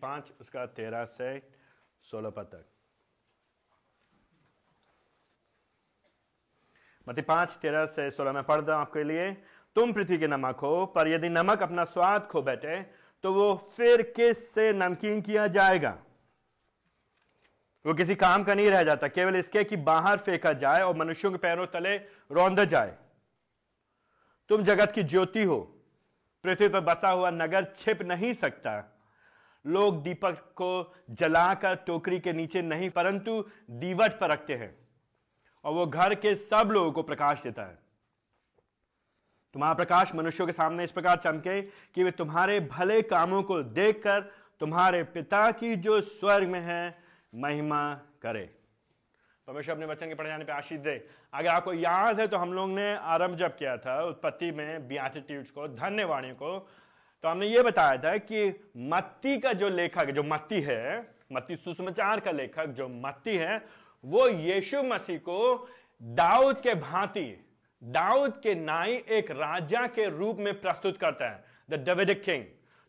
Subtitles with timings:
[0.00, 1.38] पाँच, उसका तेरह से
[2.04, 2.64] सोलह पद तक
[7.06, 9.30] मती पाँच, तेरह से सोलह में पढ़ दो आपके लिए।
[9.76, 12.80] तुम पृथ्वी के नमक हो, पर यदि नमक अपना स्वाद खो बैठे
[13.24, 15.90] तो वो फिर किस से नमकीन किया जाएगा?
[17.84, 21.30] वो किसी काम का नहीं रह जाता, केवल इसके कि बाहर फेंका जाए और मनुष्यों
[21.32, 21.96] के पैरों तले
[22.30, 22.96] रौंदा जाए।
[24.50, 25.60] तुम जगत की ज्योति हो,
[26.44, 28.72] पृथ्वी पर बसा हुआ नगर छिप नहीं सकता।
[29.66, 34.88] लोग दीपक को जलाकर टोकरी के नीचे नहीं, परंतु दीवट पर रखते हैं।
[35.64, 37.78] और वो घर के सब लोगों को प्रकाश देता है।
[39.54, 44.20] तुम्हारा प्रकाश मनुष्यों के सामने इस प्रकार चमके कि वे तुम्हारे भले कामों को देखकर
[44.60, 47.02] तुम्हारे पिता की जो स्वर्ग में है,
[47.34, 48.56] महिमा करे।
[49.46, 52.52] परमेश्वर अपने वचन के पढ़ जाने पर आशीष दे। अगर आपको याद है तो हम
[52.52, 56.68] लोग ने आरंभ जब किया था, उत्पत्ति में बियाटिट्यूड्स को धन्यवाणी को
[57.24, 62.20] तो हमने ये बताया था कि मत्ती का जो लेखक, जो मत्ती है, मत्ती सुसमाचार
[62.20, 63.62] का लेखक जो मत्ती है,
[64.04, 65.68] वो यीशु मसीह को
[66.00, 67.26] दाऊद के भांति,
[67.82, 72.44] दाऊद के नाई एक राजा के रूप में प्रस्तुत करता है द डेविडिक किंग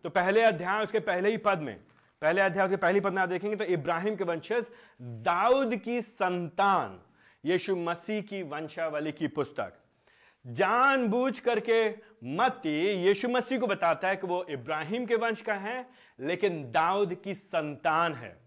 [0.06, 1.76] तो पहले अध्याय, उसके पहले ही पद में,
[2.22, 4.70] पहले अध्याय, उसके पहली पद में आप देखेंगे तो इब्राहिम के वंशज,
[5.02, 7.00] दाऊद की संतान,
[7.44, 9.74] यीशु मसीह की वंशावली की पुस्तक।
[10.48, 11.90] जानबूझ करके
[12.24, 15.88] मत्ती यीशु मसीह को बताता है कि वो इब्राहिम के वंश का है,
[16.20, 18.42] लेकिन दाऊद की संतान है।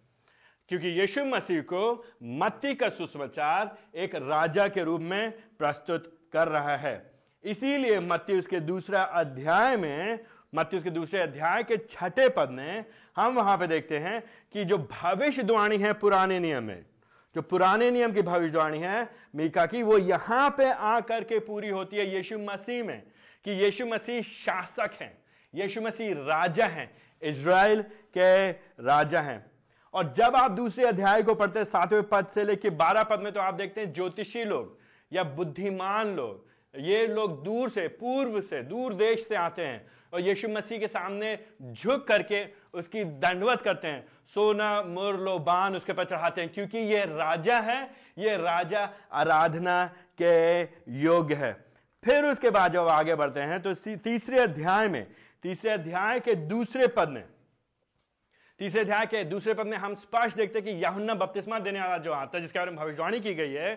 [0.68, 6.76] क्योंकि यीशु मसीह को मत्ती का सुसमाचार एक राजा के रूप में प्रस्तुत कर रहा
[6.76, 7.10] है।
[7.44, 10.18] इसीलिए मत्ती उसके दूसरा अध्याय में,
[10.54, 12.84] मत्ती उसके दूसरे अध्याय के छठे पद में
[13.16, 16.84] हम वहाँ पे देखते हैं कि जो भविष्यवाणी है पुराने नियम में
[17.34, 21.96] जो पुराने नियम की भविष्यवाणी है, मीका की, वो यहाँ पे आकर के पूरी होती
[21.96, 23.02] है। यीशु मसीह में
[23.44, 25.18] कि यीशु मसीह शासक हैं,
[25.54, 26.90] यीशु मसीह राजा हैं,
[27.22, 27.82] इज़राइल
[28.16, 28.50] के
[28.82, 29.44] राजा हैं।
[29.94, 33.32] और जब आप दूसरे अध्याय को पढ़ते हैं, सातवें पद से लेकर बारह पद में
[33.32, 34.78] तो आप देखते हैं ज्योतिषी लोग
[35.12, 40.20] या बुद्धिमान लोग ये लोग दूर से, पूर्व से, दूर देश से आते हैं और
[40.20, 46.04] यीशु मसीह के सामने झुक करके उसकी दंडवत करते हैं। सोना मुरलो बान उसके पर
[46.04, 47.82] चढ़ाते हैं क्योंकि ये राजा है,
[48.18, 49.84] ये राजा आराधना
[50.22, 50.62] के
[51.00, 51.52] योग्य है।
[52.02, 55.06] फिर उसके बाद जब आगे बढ़ते हैं तो तीसरे अध्याय में,
[55.44, 57.24] तीसरे अध्याय के दूसरे पद में,
[58.60, 61.96] तीसरे अध्याय के दूसरे पद में हम स्पष्ट देखते हैं कि यहुन्ना बपतिस्मा देने वाला
[61.98, 63.74] जो आता है, जिसके बारे में भविष्यवाणी की गई है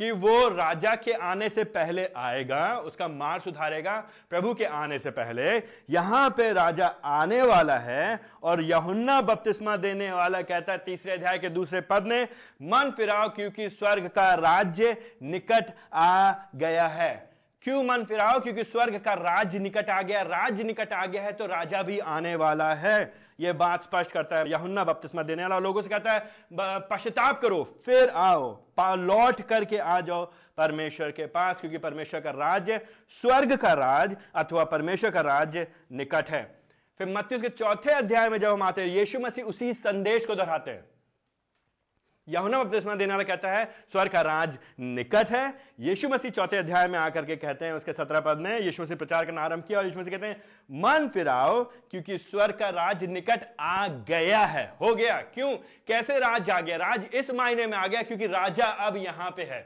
[0.00, 3.96] कि वो राजा के आने से पहले आएगा, उसका मार सुधारेगा,
[4.30, 5.56] प्रभु के आने से पहले।
[5.90, 11.38] यहाँ पे राजा आने वाला है और यहुन्ना बपतिस्मा देने वाला कहता है तीसरे अध्याय
[11.38, 12.28] के दूसरे पद में,
[12.62, 17.28] मन फिराओ क्योंकि स्वर्ग का राज्य निकट आ गया है।
[17.64, 18.38] क्यों मन फिराओ?
[18.40, 21.98] क्योंकि स्वर्ग का राज्य निकट आ गया। राज्य निकट आ गया है तो राजा भी
[21.98, 26.12] आने वाला है। यह बात स्पष्ट करता है। यहुन्ना बपतिस्मा देने वाला लोगों से कहता
[26.12, 30.24] है पश्चाताप करो, फिर आओ लौट करके आ जाओ
[30.58, 32.80] परमेश्वर के पास, क्योंकि परमेश्वर का राज्य
[33.22, 36.42] स्वर्ग का राज अथवा परमेश्वर का राज्य निकट है।
[37.00, 40.34] फिर मत्ती के चौथे अध्याय में जब हम आते हैं, यीशु मसीह उसी संदेश को
[40.34, 40.84] दोहराते हैं।
[42.30, 46.88] यहुना बपतिस्मा देने वाला कहता है, स्वर्ग का राज निकट है। यीशु मसीह चौथे अध्याय
[46.88, 49.78] में आकर के कहते हैं, उसके सत्रह पद में, यीशु मसीह प्रचार करना आरंभ किया
[49.78, 54.72] और यीशु मसीह कहते हैं, मन फिराओ, क्योंकि स्वर्ग का राज निकट आ गया है।
[54.80, 55.56] हो गया। क्यों?
[55.88, 56.76] कैसे राज आ गया?
[56.76, 59.60] राज इस मायने में आ गया क्योंकि राजा अब यहाँ पे है।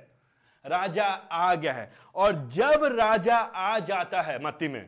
[0.64, 4.86] राजा आ गया है। और जब राजा आ जाता है मत्ती में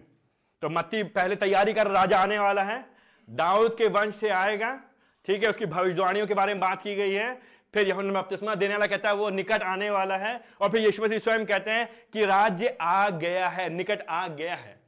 [0.62, 2.84] तो मत्ती पहले तैयारी कर, राजा आने वाला है।
[3.30, 4.70] दाऊद के वंश से आएगा।
[5.24, 8.74] ठीक है, उसकी भविष्यवाणियों के बारे में बात की गई है। फिर यहुन बपतिस्मा देने
[8.74, 12.06] वाला कहता है, वो निकट आने वाला है। और फिर यीशु मसीह स्वयं कहते हैं
[12.12, 14.80] कि राज्य आ गया है, निकट आ गया है।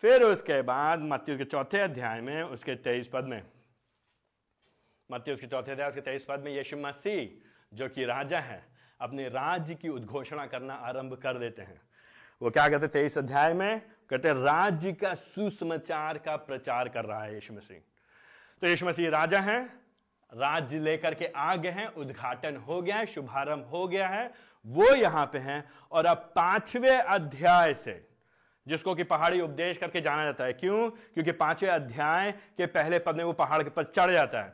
[0.00, 3.42] फिर उसके बाद मत्ती के चौथे अध्याय में, उसके तेईस पद में
[5.10, 8.64] मत्ती उसके चौथे अध्याय, उसके तेईस पद में यीशु मसीह, जो कि राजा है,
[9.00, 11.80] अपने राज्य की उद्घोषणा करना आरंभ कर देते हैं।
[12.42, 13.80] वो क्या कहते हैं, तेईस अध्याय में?
[14.10, 17.78] कहते हैं, राज्य का सुसमाचार का प्रचार कर रहा है यीशु मसीह।
[18.60, 19.83] तो यीशु मसीह राजा है
[20.34, 24.30] राज्य लेकर के आ गए हैं, उद्घाटन हो गया है, शुभारंभ हो गया है,
[24.64, 28.06] वो यहाँ पे हैं। और अब पाँचवें अध्याय से,
[28.66, 30.90] जिसको कि पहाड़ी उपदेश करके जाना जाता है। क्यों?
[30.90, 34.52] क्योंकि पाँचवें अध्याय के पहले पद में वो पहाड़ के ऊपर चढ़ जाता है।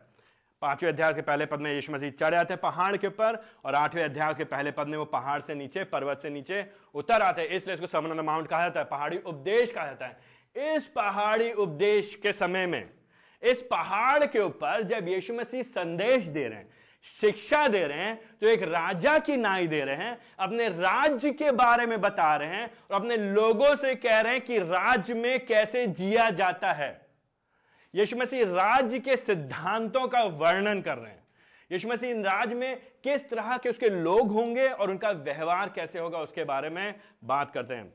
[0.62, 3.74] पाँचवें अध्याय के पहले पद में यीशु मसीह चढ़ जाते हैं पहाड़ के ऊपर, और
[3.74, 7.42] आठवें अध्याय के पहले पद में वो पहाड़ से नीचे, पर्वत से नीचे उतर आते
[7.42, 11.52] हैं। इसलिए इसको समन माउंट कहा जाता है, पहाड़ी उपदेश कहा जाता है। इस पहाड़ी
[11.52, 12.88] उपदेश के समय में
[13.42, 16.68] इस पहाड़ के ऊपर जब यीशु मसीह संदेश दे रहे हैं,
[17.06, 21.50] शिक्षा दे रहे हैं तो एक राजा की नाई दे रहे हैं, अपने राज्य के
[21.52, 25.46] बारे में बता रहे हैं और अपने लोगों से कह रहे हैं कि राज्य में
[25.46, 26.90] कैसे जिया जाता है।
[27.94, 31.18] यीशु मसीह राज्य के सिद्धांतों का वर्णन कर रहे हैं।
[31.70, 35.98] यीशु मसीह इन राज में किस तरह के उसके लोग होंगे और उनका व्यवहार कैसे
[35.98, 36.94] होगा, उसके बारे में
[37.24, 37.92] बात करते हैं।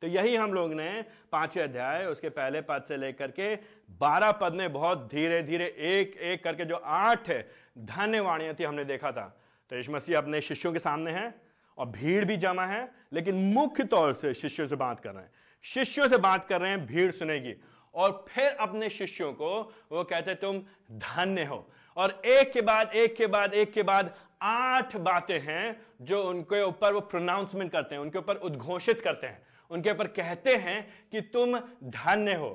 [0.00, 3.56] तो यही हम लोग ने पाँचवें अध्याय, उसके पहले पद से लेकर के
[3.90, 7.30] बारह पद में बहुत धीरे धीरे एक एक करके जो आठ
[7.78, 11.34] धन्यवाणियाँ थी, हमने देखा था। तो मसीह अपने शिष्यों के सामने हैं
[11.78, 15.30] और भीड़ भी जमा है, लेकिन मुख्य तौर से शिष्यों से बात कर रहे हैं।
[15.62, 17.54] शिष्यों से बात कर रहे हैं, भीड़ सुनेगी।
[17.94, 20.58] और फिर अपने शिष्यों को वो कहते तुम
[20.92, 25.86] धन्य हो। और एक के बाद, एक के बाद, एक के बाद आठ बातें हैं
[26.02, 30.56] जो उनके ऊपर वो प्रोनाउंसमेंट करते हैं, उनके ऊपर उद्घोषित करते हैं। उनके ऊपर कहते
[30.56, 30.82] हैं
[31.12, 32.50] कि तुम धन्य हो,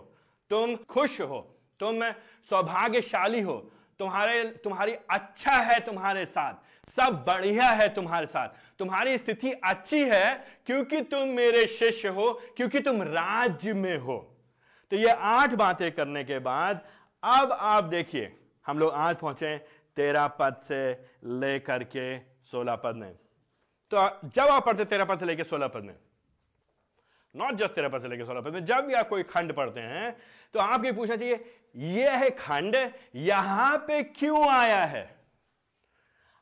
[0.51, 1.39] तुम खुश हो,
[1.79, 2.03] तुम
[2.49, 3.53] सौभाग्यशाली हो,
[3.99, 6.53] तुम्हारे, तुम्हारी अच्छा है तुम्हारे साथ,
[6.89, 12.79] सब बढ़िया है तुम्हारे साथ, तुम्हारी स्थिति अच्छी है क्योंकि तुम मेरे शिष्य हो, क्योंकि
[12.79, 14.17] तुम राज्य में हो।
[14.91, 16.81] तो ये आठ बातें करने के बाद,
[17.23, 18.31] अब आप देखिए,
[18.65, 19.57] हम लोग आज पहुँचे
[19.97, 20.91] तेरह पद से
[21.23, 23.13] लेकर के सोलह पद में।
[23.91, 25.95] तो जब आप पढ़ते तेरह पद से लेकर सोलह पद में।
[27.35, 29.79] नॉट जस्ट तेरह पद से लेकर सोलह पद में जब भी आप कोई खंड पढ़ते
[29.79, 30.15] हैं
[30.53, 31.45] तो आपको पूछना चाहिए
[31.75, 32.75] यह है खंड
[33.15, 35.03] यहाँ पे क्यों आया है?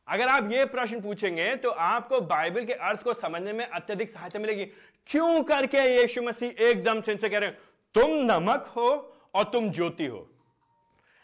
[0.07, 4.39] अगर आप यह प्रश्न पूछेंगे तो आपको बाइबल के अर्थ को समझने में अत्यधिक सहायता
[4.39, 4.65] मिलेगी।
[5.09, 7.57] क्यों करके यीशु मसीह एकदम से इनसे कह रहे हैं
[7.95, 8.89] तुम नमक हो
[9.33, 10.27] और तुम ज्योति हो।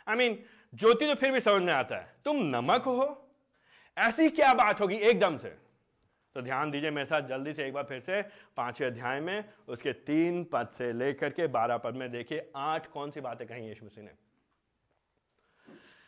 [0.08, 3.28] I I mean mean, Jyoti तो फिर भी समझ में आता है। तुम नमक हो
[3.98, 5.56] ऐसी क्या बात होगी एकदम से?
[6.40, 8.22] तो ध्यान दीजिए मेरे साथ जल्दी से एक बार फिर से
[8.58, 13.12] पाँचवें अध्याय में, उसके तीन पद से लेकर के बारह पद में देखिए, आठ कौन
[13.12, 14.12] सी बातें कही यीशु मसीह ने?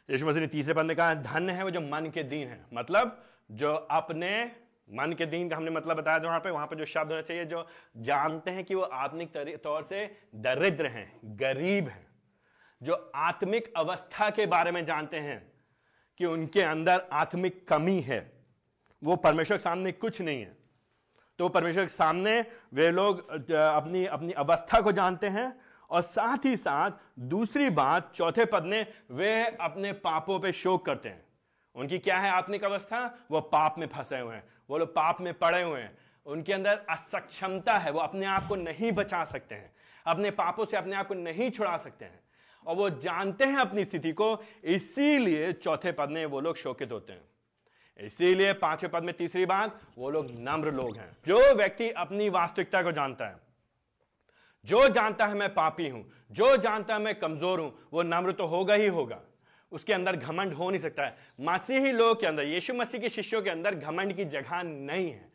[0.10, 2.60] यीशु मसीह ने तीसरे पद में कहा धन्य है वो जो मन के दीन है।
[2.74, 4.32] मतलब जो अपने
[4.94, 7.22] मन के दीन का हमने मतलब बताया था वहाँ पे वहाँ पे जो शब्द होना
[7.22, 7.68] चाहिए, जो
[7.98, 12.08] जानते हैं कि वो आत्मिक तौर से दरिद्र हैं, गरीब हैं,
[12.82, 15.42] जो आत्मिक अवस्था के बारे में जानते हैं
[16.20, 18.31] कि उनके अंदर आत्मिक कमी है।
[19.04, 20.58] वो परमेश्वर के सामने कुछ नहीं है।
[21.40, 26.58] तो परमेश्वर के सामने वे लोग अपनी अपनी अवस्था को जानते हैं और साथ ही
[26.58, 31.26] साथ दूसरी बात, चौथे पद में वे अपने पापों पे शोक करते हैं।
[31.76, 33.18] उनकी क्या है आत्मिक अवस्था?
[33.32, 36.86] वो पाप में फंसे हुए हैं। वो लोग पाप में पड़े हुए हैं। उनके अंदर
[36.90, 39.76] असक्षमता है। वो अपने आप को नहीं बचा सकते हैं।
[40.06, 42.20] अपने पापों से अपने आप को नहीं छुड़ा सकते हैं।
[42.68, 47.14] और वो जानते हैं अपनी स्थिति को, इसीलिए चौथे पद में वो लोग शोकित होते
[47.14, 47.31] हैं।
[48.00, 52.84] इसीलिए पाँचवें पद में तीसरी बात, वो लोग नम्र लोग हैं। जो व्यक्ति अपनी वास्तविकता
[52.84, 53.36] को जानता है,
[54.66, 58.46] जो जानता है मैं पापी हूँ, जो जानता है मैं कमज़ोर हूँ, वो नम्र तो
[58.46, 59.22] होगा ही होगा।
[59.72, 63.42] उसके अंदर घमंड हो नहीं सकता है। मसीही लोग के अंदर, यीशु मसीह के शिष्यों
[63.42, 65.32] के अंदर घमंड की जगह नहीं है।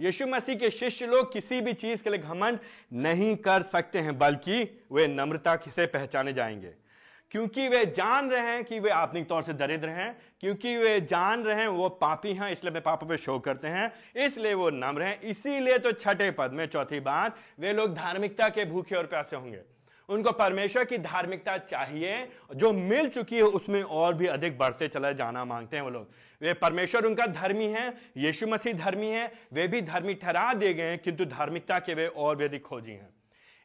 [0.00, 2.58] यीशु मसीह के शिष्य लोग किसी भी चीज़ के लिए घमंड
[2.92, 6.85] नहीं कर सकते हैं, बल्कि वे नम्रता से पहचाने जाएँगे।
[7.30, 11.42] क्योंकि वे जान रहे हैं कि वे आत्मिक तौर से दरिद्र हैं, क्योंकि वे जान
[11.44, 15.02] रहे हैं वो पापी हैं, इसलिए वे पापों पे शो करते हैं, इसलिए वो नम्र
[15.02, 19.36] हैं। इसीलिए तो छठे पद में चौथी बात, वे लोग धार्मिकता के भूखे और प्यासे
[19.36, 19.62] होंगे।
[20.08, 25.14] उनको परमेश्वर की धार्मिकता चाहिए, जो मिल चुकी है, उसमें और भी अधिक बढ़ते चले
[25.14, 26.10] जाना मांगते हैं वो लोग।
[26.42, 30.82] वे परमेश्वर उनका धर्मी है, यीशु मसीह धर्मी है, वे भी धर्मी ठहरा दिए गए
[30.82, 33.15] हैं, किंतु धार्मिकता के वे और भी अधिक खोजी हैं।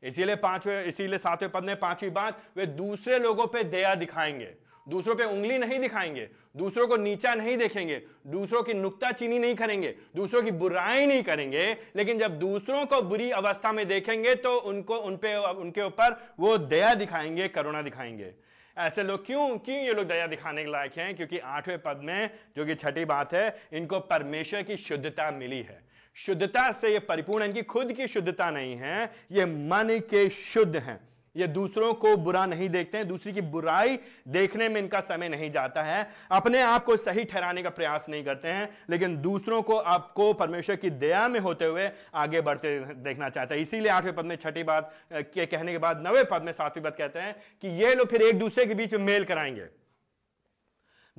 [0.04, 4.52] इसीलिए पाँचवें, इसीलिए सातवें पद में पांचवी बात, वे दूसरे लोगों पे दया दिखाएँगे।
[4.90, 9.56] दूसरों पे उंगली नहीं दिखाएँगे। दूसरों को नीचा नहीं देखेंगे। दूसरों की नुक्ता चीनी नहीं
[9.56, 14.58] करेंगे। दूसरों की बुराई नहीं करेंगे। लेकिन जब दूसरों को बुरी अवस्था में देखेंगे तो
[14.58, 18.34] उनको, उन पे, उनके ऊपर वो दया दिखाएँगे, करुणा दिखाएँगे।
[18.78, 21.16] ऐसे लोग क्यों क्यों ये लोग दया दिखाने के लायक हैं?
[21.16, 25.91] क्योंकि आठवें पद में, जो कि छठी बात है, इनको परमेश्वर की शुद्धता मिली है।
[26.16, 31.12] शुद्धता से ये परिपूर्ण, इनकी खुद की शुद्धता नहीं है, ये मन के शुद्ध हैं।
[31.36, 35.52] ये दूसरों को बुरा नहीं देखते हैं, दूसरी की बुराई देखने में इनका समय नहीं
[35.52, 39.78] जाता है। अपने आप को सही ठहराने का प्रयास नहीं करते हैं, लेकिन दूसरों को
[39.78, 44.26] आपको परमेश्वर की दया में होते हुए आगे बढ़ते देखना चाहते हैं। इसीलिए आठवें पद
[44.26, 47.68] में छठी बात के कहने के बाद नवे पद में सातवीं पद कहते हैं कि
[47.68, 49.66] ये लोग फिर एक दूसरे के बीच में मेल कराएँगे।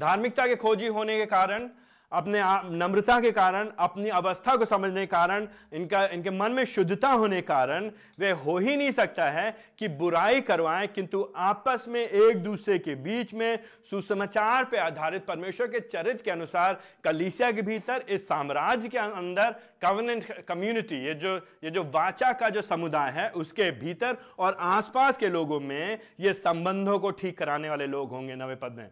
[0.00, 1.68] धार्मिकता के खोजी होने के कारण
[2.12, 2.40] अपने
[2.76, 7.40] नम्रता के कारण, अपनी अवस्था को समझने के कारण, इनका, इनके मन में शुद्धता होने
[7.42, 12.78] कारण, वे हो ही नहीं सकता है कि बुराई करवाएँ, किंतु आपस में, एक दूसरे
[12.78, 13.59] के बीच में
[13.90, 19.54] सुसमाचार पर आधारित परमेश्वर के चरित्र के अनुसार, कलीसिया के भीतर, इस साम्राज्य के अंदर
[19.83, 25.16] कवर्नेंट कम्युनिटी ये जो ये जो वाचा का जो समुदाय है, उसके भीतर और आसपास
[25.16, 28.90] के लोगों में, ये संबंधों को ठीक कराने वाले लोग होंगे नवे पद में।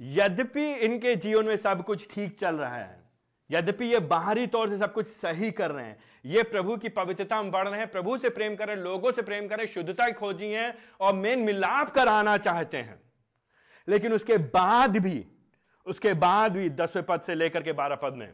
[0.00, 2.98] यद्यपि इनके जीवन में सब कुछ ठीक चल रहा है,
[3.50, 7.42] यद्यपि ये बाहरी तौर से सब कुछ सही कर रहे हैं, ये प्रभु की पवित्रता
[7.42, 9.66] में बढ़ रहे हैं, प्रभु से प्रेम कर रहे हैं, लोगों से प्रेम कर रहे
[9.66, 13.00] हैं, शुद्धता खोजी है और मेन मिलाप कराना चाहते हैं।
[13.88, 15.26] लेकिन उसके बाद भी,
[15.86, 18.32] उसके बाद भी दसवें पद से लेकर के बारह पद में,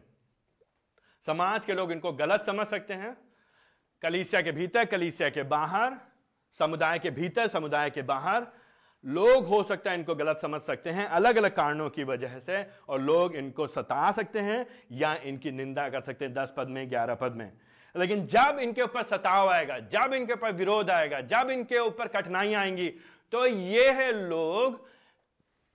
[1.26, 3.16] समाज के लोग इनको गलत समझ सकते हैं।
[4.02, 5.96] कलीसिया के भीतर, कलीसिया के बाहर,
[6.60, 8.46] समुदाय के भीतर, समुदाय के बाहर
[9.04, 12.64] लोग हो सकता है इनको गलत समझ सकते हैं अलग अलग कारणों की वजह से
[12.88, 16.88] और लोग इनको सता सकते हैं या इनकी निंदा कर सकते हैं दस पद में
[16.90, 17.52] ग्यारह पद में।
[17.94, 22.62] लेकिन जब इनके ऊपर सताव आएगा जब इनके ऊपर विरोध आएगा जब इनके ऊपर कठिनाइयाँ
[22.62, 22.88] आएँगी
[23.32, 24.84] तो ये है लोग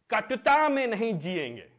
[0.10, 1.70] कटुता में नहीं जिएँगे।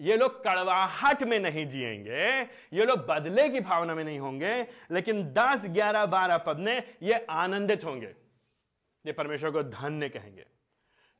[0.00, 2.40] ये लोग कड़वाहट में नहीं जिएँगे।
[2.76, 4.54] ये लोग बदले की भावना में नहीं होंगे
[4.90, 8.14] लेकिन 10, 11, 12 पद में ये आनंदित होंगे।
[9.04, 10.46] ये परमेश्वर को धन्य कहेंगे।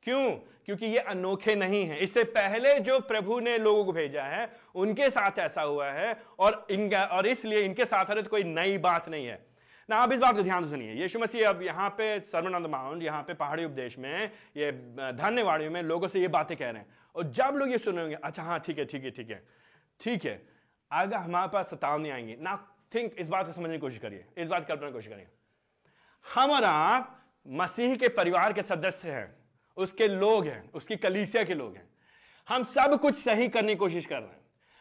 [0.03, 0.31] क्यों?
[0.67, 5.09] क्योंकि ये अनोखे नहीं है। इससे पहले जो प्रभु ने लोगों को भेजा है, उनके
[5.11, 9.27] साथ ऐसा हुआ है और इनका, और इसलिए इनके साथ तो कोई नई बात नहीं
[9.27, 9.41] है।
[9.89, 13.23] ना, आप इस बात को ध्यान सुनिए। यीशु मसीह अब यहाँ पे सर्वनंद माउंट, यहाँ
[13.23, 17.31] पे पहाड़ी उपदेश में, ये धन्यवाड़ी में लोगों से ये बातें कह रहे हैं। और
[17.31, 19.43] जब लोग ये सुनेंगे अच्छा हाँ ठीक है ठीक है ठीक है
[20.01, 20.41] ठीक है
[20.91, 22.57] अगर हमारे पास सतावनी आएँगी। ना
[22.95, 25.27] थिंक इस बात को समझने की कोशिश करिए। इस बात कल्पना की कोशिश करिए।
[26.27, 29.42] हम और आप मसीह के परिवार के सदस्य हैं।
[29.77, 31.89] उसके लोग हैं, उसकी कलीसिया के लोग हैं।
[32.49, 34.41] हम सब कुछ सही करने की कोशिश कर रहे हैं।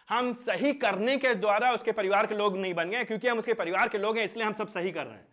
[0.09, 3.53] हम सही करने के द्वारा उसके परिवार के लोग नहीं बन गए क्योंकि हम उसके
[3.53, 5.27] परिवार के लोग हैं, इसलिए हम सब सही कर रहे हैं।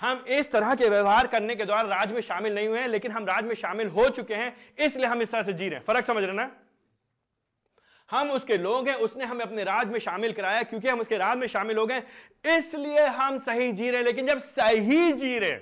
[0.00, 3.12] हम इस तरह के व्यवहार करने के द्वारा राज में शामिल नहीं हुए हैं, लेकिन
[3.12, 5.84] हम राज में शामिल हो चुके हैं, इसलिए हम इस तरह से जी रहे हैं।
[5.84, 6.50] फ़र्क समझ रहे ना?
[8.10, 11.38] हम उसके लोग हैं, उसने हमें अपने राज में शामिल कराया, क्योंकि हम उसके राज
[11.38, 12.02] में शामिल हो गए
[12.48, 15.58] इसलिए हम सही जी रहे लेकिन जब सही जी रहे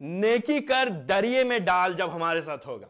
[0.00, 2.88] नेकी कर दरिए में डाल जब हमारे साथ होगा।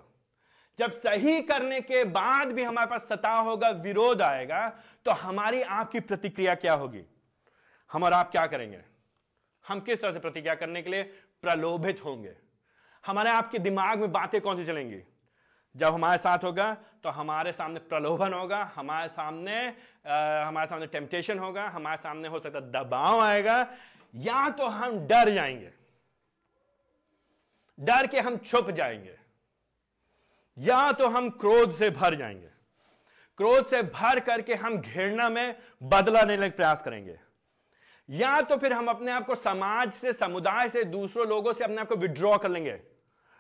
[0.79, 4.69] जब सही करने के बाद भी हमारे पास सता होगा विरोध आएगा
[5.05, 7.05] तो हमारी आपकी प्रतिक्रिया क्या होगी?
[7.91, 8.81] हम और आप क्या करेंगे?
[9.65, 11.03] हम किस तरह से प्रतिक्रिया करने के लिए
[11.43, 12.35] प्रलोभित होंगे?
[13.05, 15.01] हमारे आपके दिमाग में बातें कौन सी चलेंगी?
[15.75, 16.73] जब हमारे साथ होगा
[17.03, 19.57] तो हमारे सामने प्रलोभन होगा हमारे सामने
[20.07, 23.59] आ, हमारे सामने टेम्पटेशन होगा हमारे सामने हो सकता दबाव आएगा
[24.15, 25.73] या तो हम डर जाएँगे।
[27.81, 29.19] डर के हम छुप जाएँगे।
[30.59, 32.49] या तो हम क्रोध से भर जाएँगे।
[33.37, 37.21] क्रोध से भर करके हम घृणा में बदला लेने का प्रयास करेंगे।
[38.11, 41.77] या तो फिर हम अपने आप को समाज से, समुदाय से, दूसरों लोगों से अपने
[41.77, 42.81] आप को विड्रॉ कर लेंगे।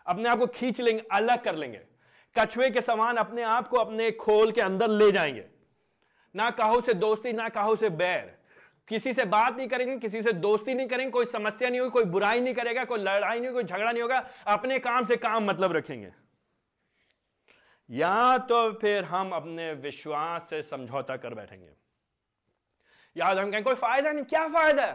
[0.06, 1.80] अपने आप को खींच लेंगे, अलग कर लेंगे।
[2.38, 5.48] कछुए के समान अपने आप को अपने खोल के अंदर ले जाएँगे।
[6.36, 8.37] ना कहो से दोस्ती, ना कहो से बैर।
[8.88, 12.04] किसी से बात नहीं करेंगे, किसी से दोस्ती नहीं करेंगे, कोई समस्या नहीं होगी, कोई
[12.04, 15.44] बुराई नहीं करेगा, कोई लड़ाई नहीं होगी, कोई झगड़ा नहीं होगा, अपने काम से काम
[15.44, 16.12] मतलब रखेंगे।
[17.90, 21.70] या तो फिर हम अपने विश्वास से समझौता कर बैठेंगे।
[23.16, 24.86] याद हम कहें कोई फ़ायदा नहीं, क्या फ़ायदा?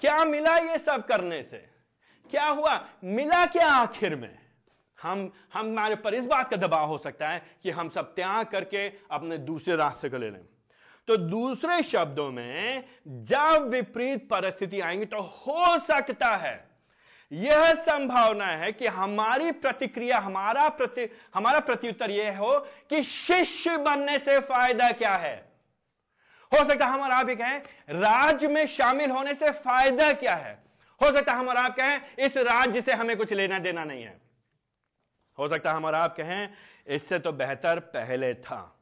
[0.00, 1.58] क्या मिला ये सब करने से?
[2.30, 2.88] क्या हुआ?
[3.04, 4.38] मिला क्या आखिर में?
[5.02, 8.88] हम हमारे पर इस बात का दबाव हो सकता है कि हम सब त्याग करके
[9.10, 10.44] अपने दूसरे रास्ते को ले लें।
[11.08, 16.74] तो दूसरे शब्दों में, जब विपरीत परिस्थिति आएँगी तो हो सकता है।
[17.32, 22.58] यह संभावना है कि हमारी प्रतिक्रिया, हमारा प्रति, हमारा प्रत्युत्तर यह हो
[22.90, 25.52] कि शिष्य बनने से फ़ायदा क्या है।
[26.52, 27.58] हो सकता हम और आप ही कहें
[27.90, 30.62] राज्य में शामिल होने से फ़ायदा क्या है।
[31.00, 34.02] हो सकता है हम और आप कहें, इस राज्य से हमें कुछ लेना देना नहीं
[34.02, 34.20] है।
[35.38, 36.48] हो सकता हम और आप कहें,
[36.86, 38.73] इससे तो बेहतर पहले था।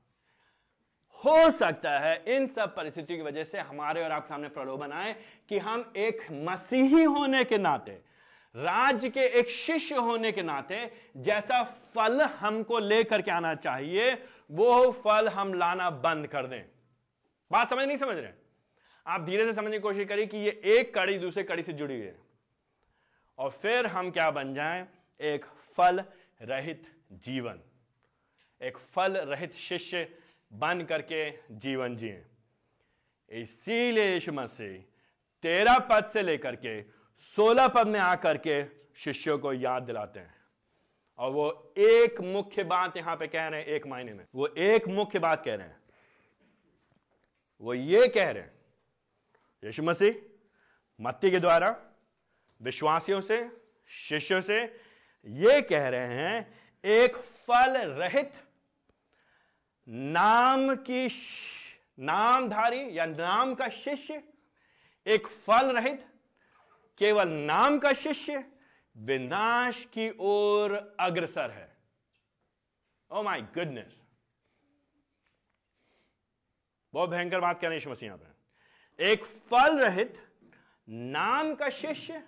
[1.24, 5.14] हो सकता है इन सब परिस्थितियों की वजह से हमारे और आप सामने प्रलोभन आए
[5.48, 7.92] कि हम एक मसीही होने के नाते,
[8.54, 11.62] राज्य के एक शिष्य होने के नाते, जैसा
[11.94, 14.12] फल हमको लेकर के आना चाहिए,
[14.50, 16.62] वो फल हम लाना बंद कर दें।
[17.50, 18.32] बात समझ नहीं समझ रहे?
[19.06, 21.94] आप धीरे से समझने की कोशिश करिए कि ये एक कड़ी दूसरे कड़ी से जुड़ी
[21.94, 22.16] हुई है।
[23.38, 24.86] और फिर हम क्या बन जाएँ?
[25.20, 25.44] एक
[25.76, 26.04] फल
[26.42, 27.60] रहित जीवन,
[28.60, 30.08] एक फल रहित शिष्य
[30.52, 32.24] बन करके जीवन जिए।
[33.30, 34.78] इसीलिए यीशु मसीह
[35.44, 36.82] तेरह पद से लेकर के
[37.36, 38.64] सोलह पद में आकर के
[38.96, 40.34] शिष्यों को याद दिलाते हैं।
[41.18, 44.88] और वो एक मुख्य बात यहाँ पे कह रहे हैं एक मायने में। वो एक
[44.88, 45.80] मुख्य बात कह रहे हैं।
[47.60, 48.52] वो ये कह रहे हैं,
[49.64, 50.14] यीशु मसीह,
[51.00, 51.76] मत्ती के द्वारा,
[52.60, 53.50] विश्वासियों से,
[53.88, 54.62] शिष्यों से
[55.26, 58.32] ये कह रहे हैं, एक फल रहित
[59.88, 61.06] नाम की
[61.98, 64.22] नामधारी या नाम का शिष्य
[65.06, 66.06] एक फल रहित,
[67.00, 68.44] केवल नाम का शिष्य
[68.96, 71.68] विनाश की ओर अग्रसर है।
[73.10, 74.00] ओ माई गुडनेस
[76.94, 80.18] बहुत भयंकर बात कह रहे हैं मसीह यहाँ पे। एक फल रहित,
[80.88, 82.22] नाम का शिष्य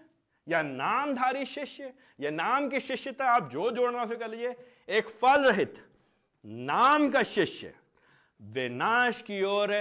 [0.46, 4.54] या नामधारी शिष्य या नाम की शिष्यता आप जो जोड़ना उसे कर लीजिए,
[4.88, 5.84] एक फल रहित
[6.44, 7.74] नाम का शिष्य
[8.40, 9.72] विनाश की ओर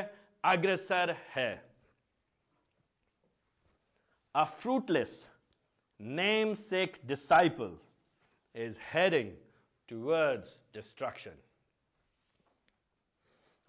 [0.44, 1.52] अग्रसर है।
[4.36, 5.16] A fruitless
[6.56, 7.78] namesake disciple
[8.56, 9.32] is heading
[9.90, 11.38] towards destruction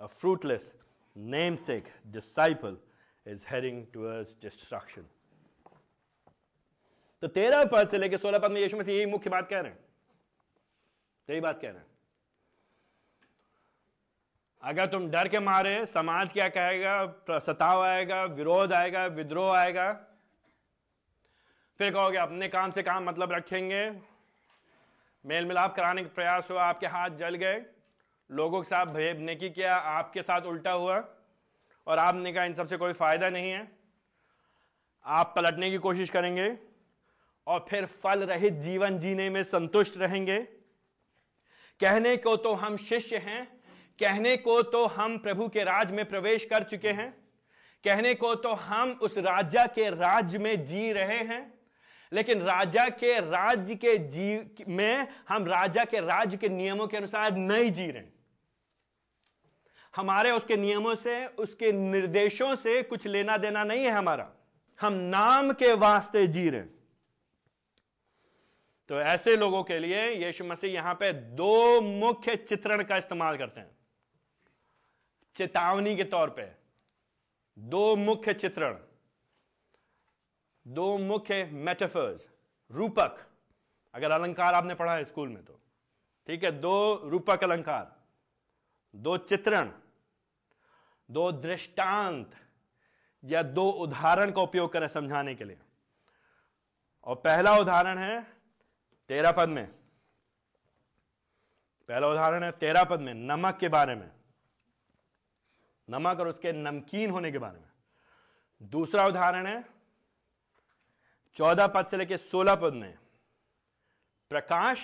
[0.00, 0.72] a fruitless
[1.56, 2.76] namesake disciple
[3.26, 5.06] is heading towards destruction
[7.22, 9.72] तो तेरह पद से लेकर सोलह पद में यीशु मसीह यही मुख्य बात कह रहे
[9.72, 9.78] हैं।
[11.28, 11.92] यही बात कह रहे हैं।
[14.64, 17.14] अगर तुम डर के मारे, समाज क्या कहेगा?
[17.30, 19.92] सताव आएगा, विरोध आएगा, विद्रोह आएगा।
[21.78, 23.90] फिर कहोगे, अपने काम से काम मतलब रखेंगे।
[25.26, 27.66] मेल मिलाप कराने का प्रयास हुआ, आपके हाथ जल गए।
[28.30, 31.09] लोगों के साथ भेबने की किया, आपके साथ उल्टा हुआ।
[31.87, 33.73] और आपने कहा, इन सबसे कोई फ़ायदा नहीं है।
[35.04, 36.59] आप पलटने की कोशिश करेंगे
[37.47, 40.38] और फिर फल रहित जीवन जीने में संतुष्ट रहेंगे।
[41.80, 43.53] कहने को तो हम शिष्य हैं
[43.98, 47.10] कहने को तो हम प्रभु के राज में प्रवेश कर चुके हैं।
[47.84, 51.42] कहने को तो हम उस राजा के राज्य में जी रहे हैं।
[52.12, 57.36] लेकिन राजा के राज्य के जी में हम राजा के राज्य के नियमों के अनुसार
[57.36, 58.02] नहीं जी रहे।
[59.94, 64.30] हमारे उसके नियमों से, उसके निर्देशों से कुछ लेना देना नहीं है हमारा।
[64.80, 66.62] हम नाम के वास्ते जी रहे
[68.90, 73.60] तो ऐसे लोगों के लिए यीशु मसीह यहाँ पे दो मुख्य चित्रण का इस्तेमाल करते
[73.60, 73.73] हैं।
[75.34, 76.54] चेतावनी के तौर पे,
[77.58, 78.78] दो मुख्य चित्रण,
[80.66, 82.30] दो मुख्य मेटाफर्स
[82.70, 83.26] रूपक।
[83.94, 85.60] अगर अलंकार आपने पढ़ा है स्कूल में तो।
[86.26, 87.96] ठीक है, दो रूपक अलंकार,
[88.96, 89.72] दो चित्रण,
[91.11, 92.30] दो दृष्टांत,
[93.24, 95.59] या दो उदाहरण का उपयोग करें समझाने के लिए।
[97.04, 98.22] और पहला उदाहरण है
[99.09, 99.70] तेरह पद में।
[101.88, 104.13] पहला उदाहरण है तेरह पद में, नमक के बारे में।
[105.90, 107.68] नमक और उसके नमकीन होने के बारे में।
[108.62, 109.64] दूसरा उदाहरण है,
[111.35, 112.99] चौदह पद से लेकर सोलह पद में
[114.31, 114.79] प्रकाश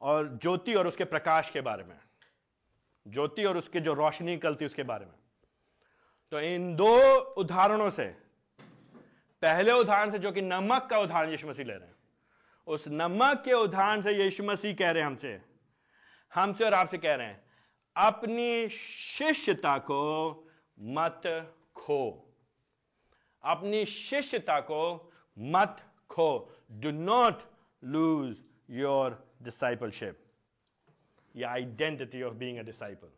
[0.00, 2.00] और ज्योति और उसके प्रकाश के बारे में।
[3.08, 5.14] ज्योति और उसकी जो रोशनी निकलती उसके बारे में।
[6.30, 8.04] तो इन दो उदाहरणों से,
[9.42, 11.96] पहले उदाहरण से जो कि नमक का उदाहरण यीशु मसीह ले रहे हैं,
[12.66, 15.42] उस नमक के उदाहरण से यीशु मसीह कह रहे हैं हमसे।
[16.34, 17.45] हमसे और आपसे कह रहे हैं
[17.96, 20.00] अपनी शिष्यता को
[20.80, 21.22] मत
[21.74, 22.00] खो।
[23.42, 27.42] अपनी शिष्यता को मत खो। Do not
[27.84, 30.24] lose your discipleship
[31.36, 33.08] या identity of being a disciple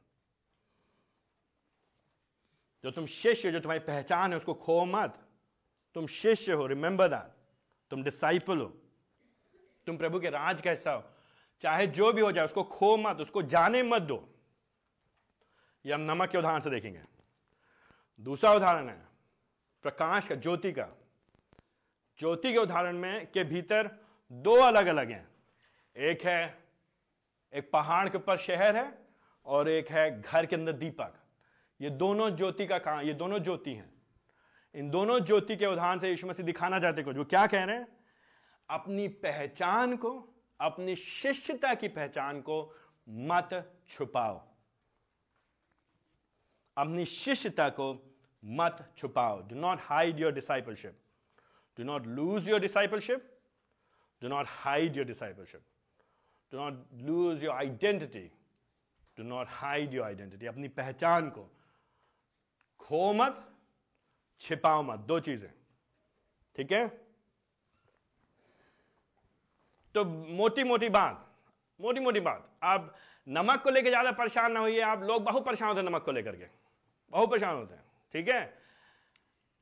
[2.84, 5.18] जो तुम शिष्य जो तुम्हारी पहचान है, उसको खो मत।
[5.94, 7.32] तुम शिष्य हो रिमेंबर दैट
[7.90, 8.66] तुम डिसाइपल हो।
[9.86, 11.04] तुम प्रभु के राज का हिस्सा हो।
[11.60, 14.37] चाहे जो भी हो जाए, उसको खो मत, उसको जाने मत दो।
[15.86, 17.00] ये हम नमक के उदाहरण से देखेंगे।
[18.20, 19.06] दूसरा उदाहरण है,
[19.82, 20.88] प्रकाश का, ज्योति का।
[22.18, 23.90] ज्योति के उदाहरण में के भीतर
[24.32, 25.28] दो अलग अलग हैं।
[25.96, 26.58] एक है,
[27.54, 28.98] एक पहाड़ के ऊपर शहर है
[29.46, 31.14] और एक है घर के अंदर दीपक।
[31.80, 33.92] ये दोनों ज्योति का काम ये दोनों ज्योति हैं।
[34.74, 37.76] इन दोनों ज्योति के उदाहरण से यीशु मसीह दिखाना चाहते कुछ। वो क्या कह रहे
[37.76, 37.88] हैं?
[38.70, 42.74] अपनी पहचान को, अपनी शिष्यता की पहचान को
[43.08, 44.57] मत छुपाओ।
[46.78, 47.92] अपनी शिष्यता को
[48.42, 50.98] मत छुपाओ। Do not hide your discipleship
[51.78, 53.30] do not lose your discipleship
[54.22, 55.62] do not hide your discipleship
[56.52, 58.30] do not lose your identity
[59.18, 61.50] do not hide your identity अपनी पहचान को
[62.80, 63.44] खो मत,
[64.40, 65.50] छिपाओ मत। दो चीज़ें।
[66.56, 66.86] ठीक है?
[69.94, 71.26] तो मोटी मोटी बात।
[71.80, 72.94] मोटी मोटी बात। आप
[73.26, 76.12] नमक को लेकर ज़्यादा परेशान ना होइए। आप लोग बहुत परेशान होते हैं नमक को
[76.12, 76.46] लेकर के।
[77.12, 77.82] बहुत परेशान होते हैं,
[78.14, 78.58] ठीक है?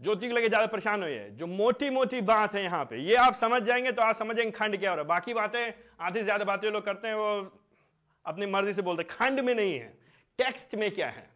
[0.00, 3.34] ज्योति को लेकर ज़्यादा परेशान होइए। जो मोटी मोटी बात है यहाँ पे, ये आप
[3.34, 6.44] समझ जाएँगे तो आप समझेंगे खंड क्या हो रहा है। बाकी बातें, आधी से ज़्यादा
[6.44, 7.62] बातें लोग करते हैं, वो
[8.24, 9.92] अपनी मर्ज़ी से बोलते हैं। खंड में नहीं है,
[10.38, 11.28] टेक्स्ट में क्या है?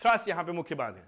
[0.00, 1.06] थ्रस यहाँ पे मुख्य बात है।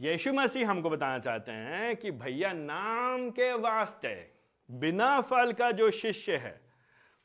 [0.00, 4.14] यीशु मसीह हमको बताना चाहते हैं कि भैया, नाम के वास्ते,
[4.68, 6.60] बिना फल का जो शिष्य है,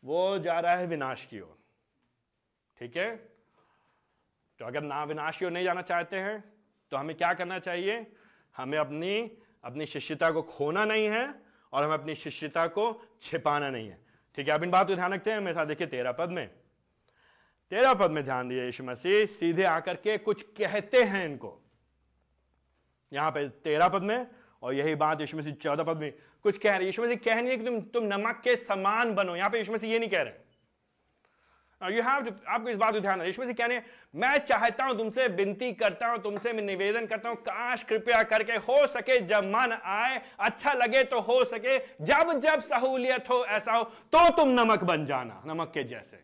[0.03, 1.57] वो जा रहा है विनाश की ओर,
[2.79, 3.32] ठीक है?
[4.59, 6.43] तो अगर ना विनाश ओर नहीं जाना चाहते हैं
[6.91, 8.05] तो हमें क्या करना चाहिए?
[8.55, 9.31] हमें अपनी
[9.63, 11.23] अपनी शिष्यता को खोना नहीं है
[11.73, 12.85] और हमें अपनी शिष्यता को
[13.21, 13.97] छिपाना नहीं है।
[14.37, 16.47] ठीक है, अब इन बात को ध्यान रखते हैं। मेरे साथ देखिए तेरह पद में।
[17.71, 21.59] तेरह पद में ध्यान दिए यीशु मसीह, सीधे आकर के कुछ कहते हैं इनको।
[23.11, 24.27] यहाँ पे तेरह पद में
[24.63, 26.11] और यही बात यीशु मसीह चौदह पद में।
[26.43, 29.35] कुछ कह रहे यीशु मसीह, कह नहीं है कि तुम तुम नमक के समान बनो।
[29.35, 30.33] यहाँ पे यीशु मसीह ये नहीं कह रहे
[31.85, 33.81] यू हैव आपको इस बात को ध्यान यीशु मसीह कहने,
[34.15, 38.53] मैं चाहता हूँ तुमसे विनती करता हूँ, तुमसे मैं निवेदन करता हूँ, काश कृपया करके
[38.53, 43.71] हो सके जब मन आए अच्छा लगे तो हो सके, जब जब सहूलियत हो, ऐसा
[43.71, 46.23] हो तो तुम नमक बन जाना, नमक के जैसे।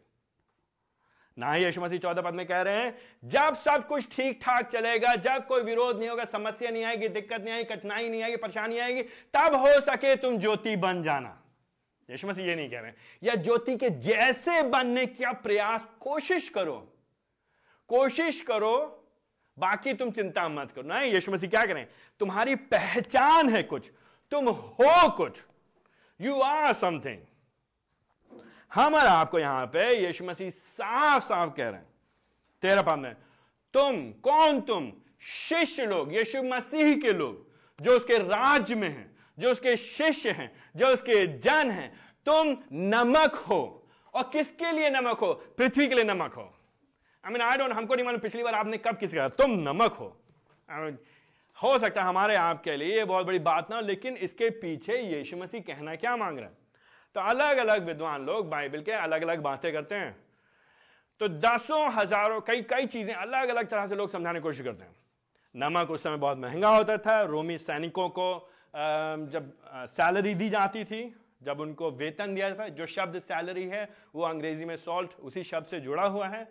[1.38, 2.96] ना ही यशु मसीह चौदह पद में कह रहे हैं,
[3.26, 7.42] जब सब कुछ ठीक ठाक चलेगा, जब कोई विरोध नहीं होगा, समस्या नहीं आएगी, दिक्कत
[7.42, 9.02] नहीं आएगी, कठिनाई नहीं आएगी, परेशानी आएगी,
[9.34, 11.36] तब हो सके तुम ज्योति बन जाना।
[12.10, 12.92] यशु मसीह ये नहीं कह रहे
[13.24, 16.78] या ज्योति के जैसे बनने का प्रयास, कोशिश करो।
[17.90, 18.76] कोशिश करो,
[19.58, 21.88] बाकी तुम चिंता मत करो। नहीं, यशु मसीह क्या करें
[22.20, 23.92] तुम्हारी पहचान है कुछ,
[24.32, 25.40] तुम हो कुछ।
[26.20, 27.22] यू आर समथिंग
[28.74, 31.88] हम और आपको यहाँ पे यीशु मसीह साफ़ साफ़ कह रहे हैं।
[32.62, 33.14] तेरह पद में
[33.74, 34.92] तुम, कौन तुम?
[35.22, 37.48] शिष्य लोग, यीशु मसीह के लोग,
[37.82, 39.09] जो उसके राज्य में हैं।
[39.40, 41.92] जो उसके शिष्य हैं जो उसके जन हैं
[42.26, 43.62] तुम नमक हो।
[44.14, 45.34] और किसके लिए नमक हो?
[45.58, 46.52] पृथ्वी के लिए नमक हो।
[47.24, 49.94] आई मीन आई डोंट हमको नहीं मालूम पिछली बार आपने कब किसी कहा तुम नमक
[49.94, 50.16] हो।
[50.70, 50.98] I mean,
[51.58, 55.38] हो सकता है हमारे आपके लिए ये बहुत बड़ी बात ना लेकिन इसके पीछे यीशु
[55.38, 56.58] मसीह कहना क्या मांग रहा है?
[57.16, 60.16] तो अलग अलग विद्वान लोग बाइबल के अलग अलग बातें करते हैं।
[61.22, 64.84] तो दसों हज़ारों कई कई चीज़ें अलग अलग तरह से लोग समझाने की कोशिश करते
[64.84, 64.96] हैं।
[65.56, 68.30] नमक उस समय बहुत महँगा होता था रोमी सैनिकों को
[68.74, 69.52] जब
[69.90, 71.02] सैलरी दी जाती थी,
[71.44, 75.68] जब उनको वेतन दिया जाता जो शब्द सैलरी है, वो अंग्रेज़ी में सॉल्ट उसी शब्द
[75.68, 76.48] से जुड़ा हुआ है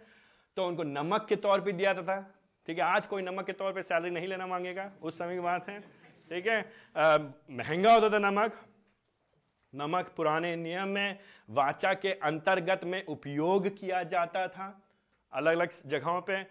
[0.57, 2.35] तो उनको नमक के तौर पर दिया जाता था।
[2.68, 5.40] ठीक है, आज कोई नमक के तौर पे सैलरी नहीं लेना मांगेगा, उस समय की
[5.40, 5.81] बात है।
[6.31, 6.61] ठीक है
[7.52, 8.57] महँगा होता था नमक।
[9.72, 14.68] नमक पुराने नियम में, वाचा के अंतर्गत में उपयोग किया जाता था
[15.33, 16.42] अलग अलग जगहों पे।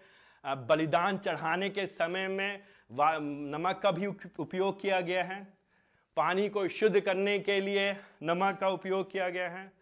[0.44, 5.46] बलिदान चढ़ाने के समय में नमक का भी उपयोग किया गया है।
[6.18, 9.72] पानी को शुद्ध करने के लिए नमक का उपयोग किया गया है।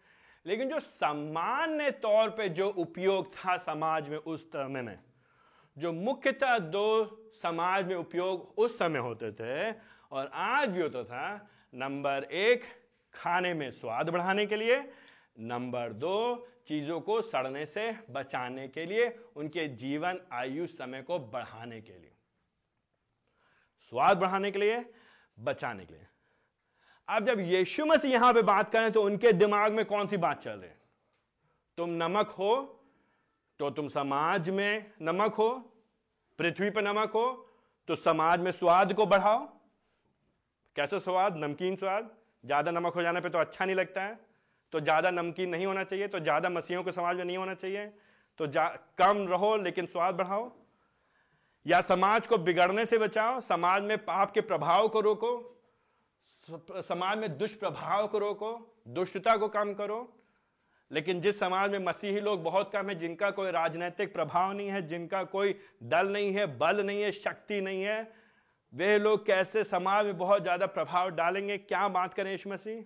[0.45, 4.99] लेकिन जो सामान्य तौर पे जो उपयोग था समाज में उस समय में,
[5.77, 6.87] जो मुख्यतः दो
[7.33, 9.71] समाज में उपयोग उस समय होते थे
[10.11, 12.63] और आज भी होता था, नंबर एक,
[13.13, 14.93] खाने में स्वाद बढ़ाने के लिए,
[15.39, 21.81] नंबर दो, चीज़ों को सड़ने से बचाने के लिए, उनके जीवन आयु समय को बढ़ाने
[21.81, 22.11] के लिए।
[23.91, 24.85] स्वाद बढ़ाने के लिए,
[25.39, 26.07] बचाने के लिए।
[27.09, 30.41] अब जब यीशु मसीह यहाँ पे बात करें तो उनके दिमाग में कौन सी बात
[30.41, 30.69] चल रही
[31.77, 32.55] तुम नमक हो
[33.59, 35.49] तो तुम समाज में नमक हो,
[36.39, 37.25] पृथ्वी पर नमक हो
[37.87, 39.39] तो समाज में स्वाद को बढ़ाओ।
[40.75, 41.37] कैसे स्वाद?
[41.37, 42.09] नमकीन स्वाद।
[42.43, 44.19] ज़्यादा नमक हो जाने पे तो अच्छा नहीं लगता है।
[44.73, 47.85] तो ज़्यादा नमकीन नहीं होना चाहिए तो ज़्यादा मसीहों के समाज में नहीं होना चाहिए।
[48.39, 48.47] तो
[48.97, 50.51] कम रहो, लेकिन स्वाद बढ़ाओ।
[51.65, 55.35] या समाज को बिगड़ने से बचाओ, समाज में पाप के प्रभाव को रोको।
[56.81, 58.51] समाज में दुष्प्रभाव को रोको,
[58.87, 60.13] दुष्टता को कम करो।
[60.91, 64.81] लेकिन जिस समाज में मसीही लोग बहुत कम है, जिनका कोई राजनीतिक प्रभाव नहीं है,
[64.81, 68.11] जिनका कोई दल नहीं है, बल नहीं है, शक्ति नहीं है,
[68.73, 71.57] वे लोग कैसे समाज में बहुत ज़्यादा प्रभाव डालेंगे?
[71.57, 72.83] क्या बात करें यीशु मसीह?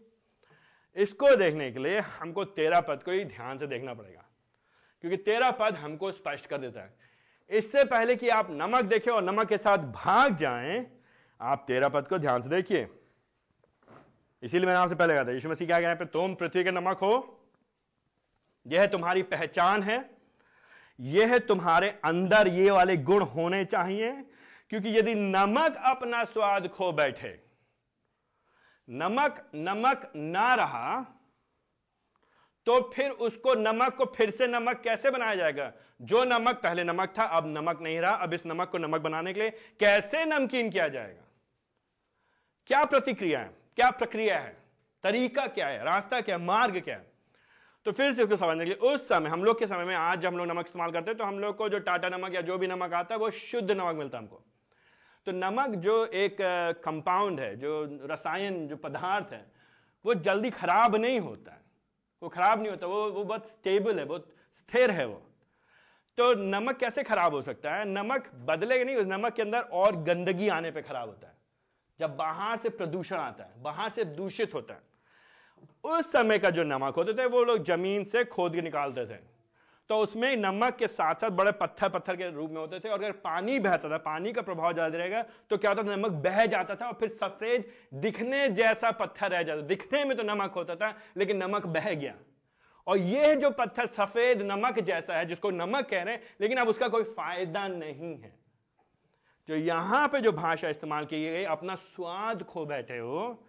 [0.95, 4.25] इसको देखने के लिए हमको तेरा पद को ही ध्यान से देखना पड़ेगा।
[5.03, 6.93] क्योंकि तेरा पद हमको स्पष्ट कर देता है।
[7.49, 10.85] इससे पहले कि आप नमक देखें और नमक के साथ भाग जाएँ,
[11.39, 12.87] आप तेरा पद को ध्यान से देखिए।
[14.43, 17.13] इसीलिए मैंने आपसे पहले कहा था, यीशु मसीह क्या कह तुम पृथ्वी के नमक हो।
[18.65, 19.99] यह तुम्हारी पहचान है।
[20.99, 24.11] यह तुम्हारे अंदर ये वाले गुण होने चाहिए,
[24.71, 27.39] क्योंकि यदि नमक अपना स्वाद खो बैठे,
[28.87, 31.01] नमक नमक ना रहा
[32.67, 35.71] तो फिर उसको नमक को फिर से नमक कैसे बनाया जाएगा?
[36.01, 39.33] जो नमक, पहले नमक था, अब नमक नहीं रहा। अब इस नमक को नमक बनाने
[39.33, 39.49] के लिए
[39.79, 41.23] कैसे नमकीन किया जाएगा?
[42.69, 43.60] क्या प्रतिक्रिया है?
[43.77, 44.57] क्या प्रक्रिया है?
[45.03, 45.83] तरीका क्या है?
[45.83, 46.41] रास्ता क्या है?
[46.41, 47.09] मार्ग क्या है?
[47.85, 50.19] तो फिर से उसको समझने के लिए, उस समय, हम लोग के समय में, आज
[50.19, 52.41] जब हम लोग नमक इस्तेमाल करते हैं तो हम लोग को जो टाटा नमक या
[52.41, 54.43] जो भी नमक आता है, वो शुद्ध नमक मिलता है हमको।
[55.25, 56.37] तो नमक जो एक
[56.85, 59.45] कंपाउंड है, जो रसायन, जो पदार्थ है,
[60.05, 61.61] वो जल्दी खराब नहीं होता है।
[62.23, 65.21] वो खराब नहीं होता, वो वो बहुत स्टेबल है, बहुत स्थिर है वो।
[66.17, 67.85] तो नमक कैसे खराब हो सकता है?
[67.85, 71.30] नमक बदलेगा नहीं, उस नमक के अंदर और गंदगी आने पे खराब होता है।
[71.99, 74.81] जब बाहर से प्रदूषण आता है, बाहर से दूषित होता है,
[75.83, 79.19] उस समय का जो नमक होते थे, वो लोग ज़मीन से खोद के निकालते थे।
[79.89, 82.97] तो उसमें नमक के साथ साथ बड़े पत्थर पत्थर के रूप में होते थे, और
[82.97, 86.45] अगर पानी बहता था, पानी का प्रभाव ज़्यादा रहेगा तो क्या होता था, नमक बह
[86.45, 90.75] जाता था, और फिर सफ़ेद दिखने जैसा पत्थर रह जाता दिखने में तो नमक होता
[90.75, 92.13] था, लेकिन नमक बह गया।
[92.87, 96.67] और यह जो पत्थर, सफ़ेद नमक जैसा है, जिसको नमक कह रहे हैं, लेकिन अब
[96.67, 98.33] उसका कोई फ़ायदा नहीं है।
[99.49, 103.47] जो यहाँ पे जो भाषा इस्तेमाल की गई, अपना स्वाद खो बैठे हो,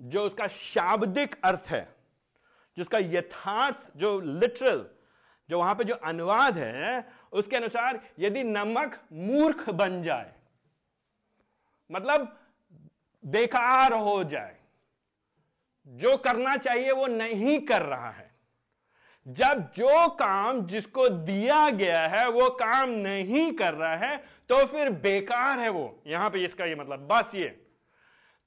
[0.00, 1.88] जो उसका शाब्दिक अर्थ है,
[2.76, 4.86] जिसका यथार्थ, जो लिटरल
[5.48, 10.32] जो वहाँ पे जो अनुवाद है, उसके अनुसार यदि नमक मूर्ख बन जाए
[11.90, 12.36] मतलब
[13.24, 14.56] बेकार हो जाए,
[15.86, 18.21] जो करना चाहिए वो नहीं कर रहा है।
[19.26, 24.16] जब जो काम जिसको दिया गया है, वो काम नहीं कर रहा है
[24.50, 27.48] तो फिर बेकार है वो। यहाँ पे इसका ये मतलब। बस ये।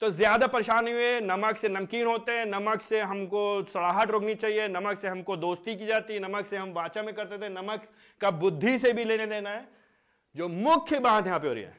[0.02, 4.68] तो ज़्यादा परेशानी हुए। नमक से नमकीन होते हैं, नमक से हमको सड़ाहट रोकनी चाहिए,
[4.68, 7.88] नमक से हमको दोस्ती की जाती है, नमक से हम वाचा में करते थे, नमक
[8.22, 9.68] का बुद्धि से भी लेने देना है।
[10.36, 11.78] जो मुख्य बात यहाँ पे हो रही है।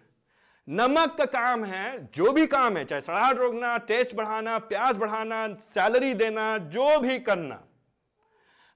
[0.68, 5.46] नमक का काम है, जो भी काम है, चाहे सड़ाहट रोकना, टेस्ट बढ़ाना, प्याज बढ़ाना,
[5.70, 7.62] सैलरी देना, जो भी करना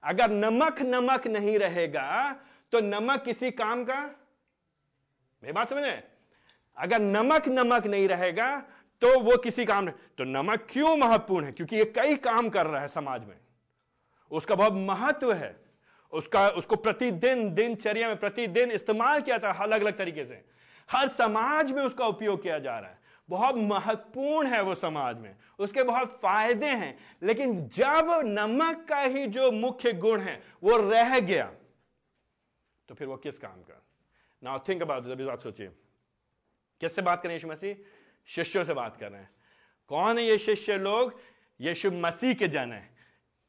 [0.03, 2.35] अगर नमक नमक नहीं रहेगा
[2.71, 4.01] तो नमक किसी काम का?
[5.43, 6.03] मेरी बात समझे
[6.77, 8.57] अगर नमक नमक नहीं रहेगा
[9.01, 11.51] तो वो किसी काम नहीं। तो नमक क्यों महत्वपूर्ण है?
[11.51, 13.37] क्योंकि ये कई काम कर रहा है समाज में।
[14.31, 15.55] उसका बहुत महत्व है।
[16.13, 20.45] उसका, उसको प्रतिदिन, दिनचर्या में प्रतिदिन इस्तेमाल किया था अलग अलग तरीके से।
[20.89, 23.00] हर समाज में उसका उपयोग किया जा रहा है।
[23.31, 29.27] बहुत महत्वपूर्ण है वो समाज में। उसके बहुत फ़ायदे हैं। लेकिन जब नमक का ही
[29.27, 31.51] जो मुख्य गुण है, वो रह गया
[32.89, 33.81] तो फिर वो किस काम का?
[34.43, 35.67] नाउ थिंक अबाउट अभी बात सोचिए।
[36.81, 37.75] किससे बात करें यीशु मसीह?
[38.25, 39.29] शिष्यों से बात कर रहे हैं।
[39.87, 41.19] कौन है ये शिष्य लोग?
[41.61, 42.89] यीशु मसीह के जन है।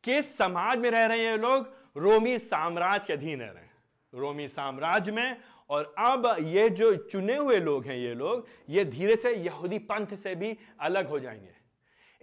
[0.05, 1.75] किस समाज में रह रहे हैं ये लोग?
[1.97, 3.73] रोमी साम्राज्य के अधीन रह रहे हैं।
[4.15, 5.41] रोमी साम्राज्य में
[5.73, 10.07] और अब ये जो चुने हुए लोग हैं, ये लोग, ये धीरे से यहूदी पंथ
[10.07, 11.63] से भी अलग हो जाएँगे।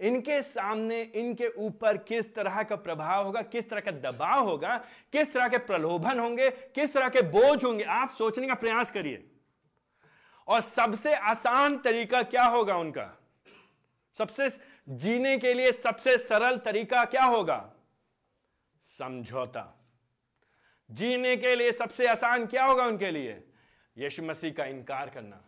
[0.00, 4.76] इनके सामने, इनके ऊपर किस तरह का प्रभाव होगा, किस तरह का दबाव होगा,
[5.12, 9.30] किस तरह के प्रलोभन होंगे, किस तरह के बोझ होंगे, आप सोचने का प्रयास करिए।
[10.48, 13.18] और सबसे आसान तरीका क्या होगा उनका?
[14.18, 14.50] सबसे
[14.88, 17.72] जीने के लिए सबसे सरल तरीका क्या होगा?
[18.86, 19.79] समझौता।
[20.92, 23.44] जीने के लिए सबसे आसान क्या होगा उनके लिए?
[23.98, 25.44] यीशु मसीह का इनकार करना।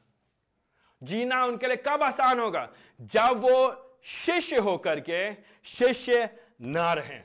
[1.02, 2.72] जीना उनके लिए कब आसान होगा?
[3.00, 6.31] जब वो शिष्य होकर के शिष्य
[6.62, 7.24] ना रहें।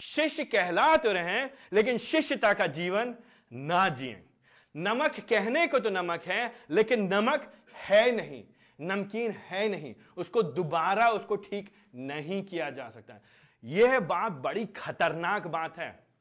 [0.00, 3.14] शिष्य कहला तो रहे, लेकिन शिष्यता का जीवन
[3.52, 4.24] ना जिए।
[4.76, 8.44] नमक कहने को तो नमक है, लेकिन नमक है नहीं।
[8.80, 13.14] नमकीन है नहीं। उसको दोबारा, उसको ठीक नहीं किया जा सकता।
[13.64, 16.11] यह बात बड़ी खतरनाक बात है।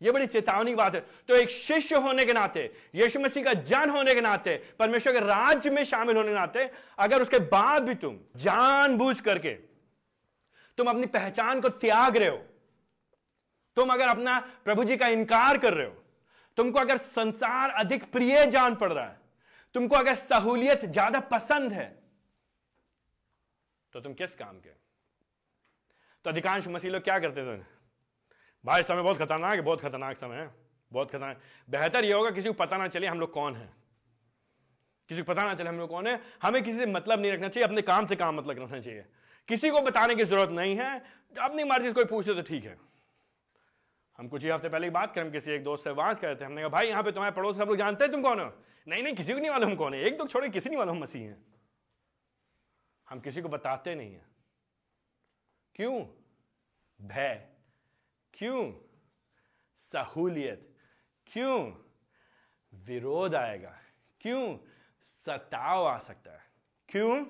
[0.00, 3.90] यह बड़ी चेतावनी बात है। तो एक शिष्य होने के नाते, यीशु मसीह का जन
[3.90, 7.94] होने के नाते, परमेश्वर के राज्य में शामिल होने के नाते, अगर उसके बाद भी
[7.94, 9.54] तुम जान जानबूझ करके,
[10.78, 12.36] तुम अपनी पहचान को त्याग रहे हो,
[13.76, 16.02] तुम अगर अपना प्रभु जी का इनकार कर रहे हो,
[16.56, 19.20] तुमको अगर संसार अधिक प्रिय जान पड़ रहा है,
[19.74, 21.86] तुमको अगर सहूलियत ज़्यादा पसंद है
[23.92, 24.70] तो तुम किस काम के?
[26.24, 27.73] तो अधिकांश मसीह लोग क्या करते थे?
[28.64, 30.54] भाई समय बहुत खतरनाक है, बहुत खतरनाक समय है,
[30.92, 33.72] बहुत खतरनाक। बेहतर यह होगा किसी को पता ना चले हम लोग कौन है।
[35.08, 37.48] किसी को पता ना चले हम लोग कौन है। हमें किसी से मतलब नहीं रखना
[37.48, 39.04] चाहिए, अपने काम से काम मतलब रखना चाहिए।
[39.48, 41.04] किसी को बताने की ज़रूरत नहीं है,
[41.40, 42.78] अपनी मर्ज़ी से कोई पूछे तो ठीक है।
[44.18, 46.60] हम कुछ ही हफ़्ते पहले बात करें किसी एक दोस्त से बात करते थे, हमने
[46.60, 48.52] कहा, भाई, यहाँ पे तुम्हारे पड़ोस सब लोग जानते हैं तुम कौन हो?
[48.88, 51.22] नहीं नहीं, किसी को नहीं मालूम कौन है। एक दो छोड़े, किसी नहीं मालूम मसीह
[51.22, 51.44] हैं।
[53.10, 54.26] हम किसी को बताते नहीं है।
[55.74, 56.04] क्यों?
[57.02, 57.53] भय।
[58.34, 58.72] क्यों
[59.78, 60.74] सहूलियत?
[61.32, 61.72] क्यों
[62.74, 63.78] विरोध आएगा?
[64.20, 64.58] क्यों
[65.02, 66.40] सताव आ सकता है?
[66.88, 67.26] क्यों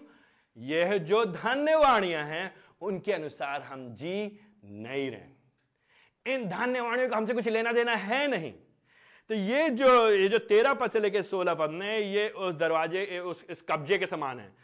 [0.57, 5.35] यह जो धन्यवाणियाँ हैं, उनके अनुसार हम जी नहीं रहे?
[6.35, 8.53] इन धान्यवाणियों का हमसे कुछ लेना देना है नहीं।
[9.29, 13.19] तो ये जो ये जो तेरह पद से लेकर सोलह पद में, ये उस दरवाजे
[13.19, 14.57] उस, इस कब्जे के समान है।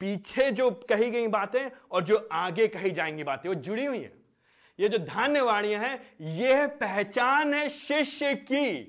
[0.00, 4.25] पीछे जो कही गई बातें और जो आगे कही जाएँगी बातें, वो जुड़ी हुई है।
[4.80, 8.82] ये जो धान्यवाणियाँ है, यह पहचान है शिष्य की।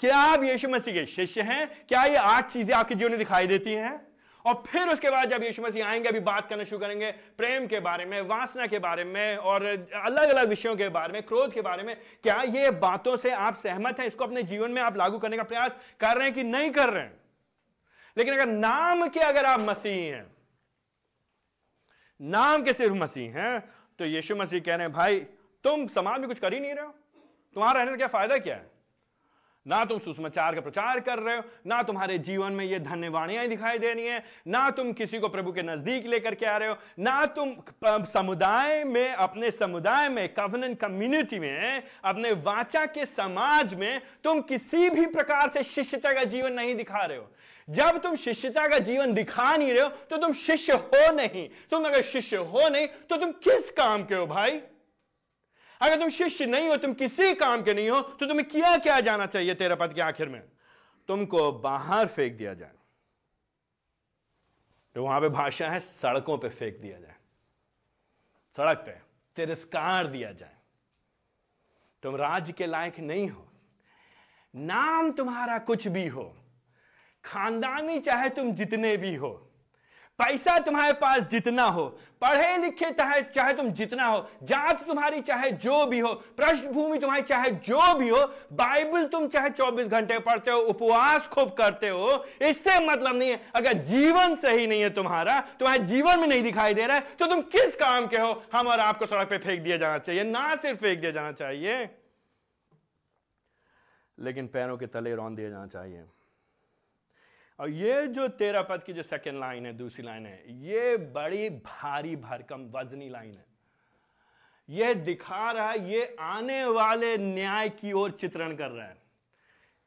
[0.00, 1.84] क्या आप यीशु मसीह के शिष्य हैं?
[1.88, 4.12] क्या ये आठ चीज़ें आपके जीवन में दिखाई देती हैं?
[4.46, 7.80] और फिर उसके बाद जब यीशु मसीह आएँगे, अभी बात करना शुरू करेंगे प्रेम के
[7.80, 9.64] बारे में, वासना के बारे में, और
[10.04, 13.56] अलग अलग विषयों के बारे में, क्रोध के बारे में, क्या ये बातों से आप
[13.56, 14.06] सहमत हैं?
[14.06, 16.90] इसको अपने जीवन में आप लागू करने का प्रयास कर रहे हैं कि नहीं कर
[16.90, 17.20] रहे हैं?
[18.16, 20.36] लेकिन अगर नाम के अगर आप मसीह हैं,
[22.22, 25.20] नाम के सिर्फ़ मसीह हैं तो यीशु मसीह कह रहे हैं, भाई,
[25.64, 26.94] तुम समाज में कुछ कर ही नहीं रहे हो।
[27.56, 28.70] तुम्हारा रहने का क्या फ़ायदा क्या है?
[29.66, 33.78] ना तुम सुसमाचार का प्रचार कर रहे हो, ना तुम्हारे जीवन में ये धन्यवाणियाँ दिखाई
[33.78, 36.76] दे रही हैं, ना तुम किसी को प्रभु के नज़दीक लेकर के आ रहे हो,
[36.98, 37.54] ना तुम
[38.04, 44.90] समुदाय में, अपने समुदाय में कवनन कम्युनिटी में, अपने वाचा के समाज में तुम किसी
[44.90, 47.30] भी प्रकार से शिष्यता का जीवन नहीं दिखा रहे हो।
[47.70, 51.84] जब तुम शिष्यता का जीवन दिखा नहीं रहे हो तो तुम शिष्य हो नहीं। तुम
[51.84, 54.60] अगर शिष्य हो नहीं तो तुम किस काम के हो भाई?
[55.80, 59.00] अगर तुम शिष्य नहीं हो, तुम किसी काम के नहीं हो तो तुम्हें किया क्या
[59.00, 60.42] जाना चाहिए तेरा पद के आखिर में?
[61.08, 62.72] तुमको बाहर फेंक दिया जाए।
[64.96, 67.16] तो वहाँ पे भाषा है, सड़कों पे फेंक दिया जाए।
[68.54, 68.92] सड़क पे
[69.36, 70.56] तिरस्कार दिया जाए।
[72.02, 73.48] तुम राज्य के लायक नहीं हो।
[74.54, 76.24] नाम तुम्हारा कुछ भी हो
[77.24, 79.30] खानदानी चाहे तुम जितने भी हो,
[80.18, 81.84] पैसा तुम्हारे पास जितना हो,
[82.22, 87.22] पढ़े लिखे चाहे चाहे तुम जितना हो, जात तुम्हारी चाहे जो भी हो, पृष्ठभूमि तुम्हारी
[87.22, 88.20] चाहे जो भी हो,
[88.52, 93.40] बाइबल तुम चाहे 24 घंटे पढ़ते हो, उपवास खूब करते हो, इससे मतलब नहीं है,
[93.54, 97.26] अगर जीवन सही नहीं है तुम्हारा, तुम्हारे जीवन में नहीं दिखाई दे रहा है तो
[97.26, 98.42] तुम किस काम के हो?
[98.52, 101.88] हम और आपको सड़क पर फेंक दिया जाना चाहिए, ना सिर्फ़ फेंक दिया जाना चाहिए,
[104.18, 106.04] लेकिन पैरों के तले रौन दिया जाना चाहिए।
[107.62, 111.50] और ये जो तेरा पद की जो सेकेंड लाइन है, दूसरी लाइन है, ये बड़ी
[111.50, 113.44] भारी भरकम वजनी लाइन है।
[114.68, 118.96] ये दिखा रहा है, ये आने वाले न्याय की ओर चित्रण कर रहा है।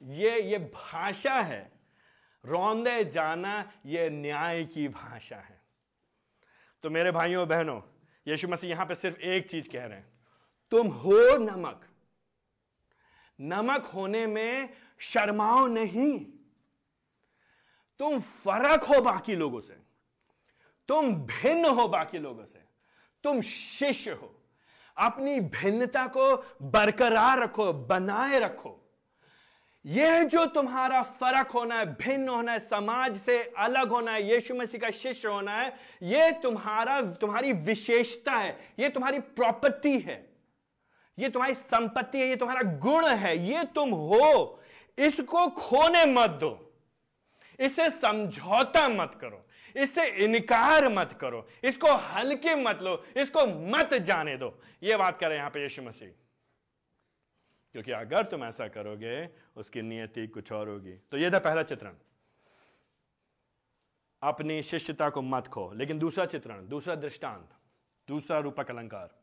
[0.03, 1.71] ये ये भाषा है।
[2.45, 5.61] रौंदे जाना ये न्याय की भाषा है।
[6.83, 7.81] तो मेरे भाइयों, बहनों,
[8.27, 10.07] यीशु मसीह यहाँ पे सिर्फ़ एक चीज़ कह रहे हैं।
[10.71, 11.85] तुम हो नमक।
[13.41, 16.34] नमक होने में शर्माओ नहीं।
[17.99, 19.77] तुम फ़र्क हो बाकी लोगों से।
[20.87, 22.59] तुम भिन्न हो बाकी लोगों से।
[23.23, 24.41] तुम शिष्य हो।
[24.97, 28.81] अपनी भिन्नता को बरकरार रखो, बनाए रखो।
[29.85, 34.55] यह जो तुम्हारा फ़र्क होना है, भिन्न होना है, समाज से अलग होना है, यीशु
[34.55, 40.35] मसीह का शिष्य होना है यह तुम्हारा, तुम्हारी विशेषता है यह तुम्हारी प्रॉपर्टी है।
[41.19, 44.59] यह तुम्हारी संपत्ति है यह तुम्हारा गुण है यह तुम हो।
[44.97, 46.64] इसको खोने मत दो।
[47.59, 49.45] इसे समझौता मत करो
[49.77, 55.37] इससे इनकार मत करो, इसको हल्के मत लो, इसको मत जाने दो। ये बात करें
[55.37, 56.09] यहाँ पे यीशु मसीह।
[57.71, 61.95] क्योंकि अगर तुम ऐसा करोगे, उसकी नियति कुछ और होगी। तो यह था पहला चित्रण।
[64.23, 67.49] अपनी शिष्यता को मत खो। लेकिन दूसरा चित्रण, दूसरा दृष्टांत,
[68.07, 69.15] दूसरा रूपक अलंकार।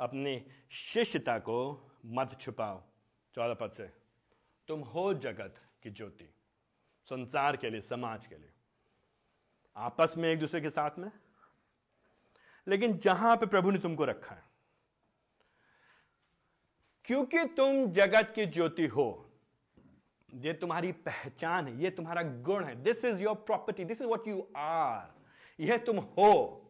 [0.00, 2.82] अपनी शिष्यता को मत छुपाओ।
[3.34, 4.05] चौदह पद से।
[4.68, 6.28] तुम हो जगत की ज्योति,
[7.08, 8.50] संसार के लिए, समाज के लिए।
[9.76, 11.10] आपस में एक दूसरे के साथ में?
[12.66, 14.44] लेकिन जहाँ पे प्रभु ने तुमको रखा है,
[17.04, 19.22] क्योंकि तुम जगत की ज्योति हो,
[20.34, 24.28] ये तुम्हारी पहचान है, ये तुम्हारा गुण है। This is your property this is what
[24.28, 25.14] you are
[25.58, 26.62] यह तुम हो।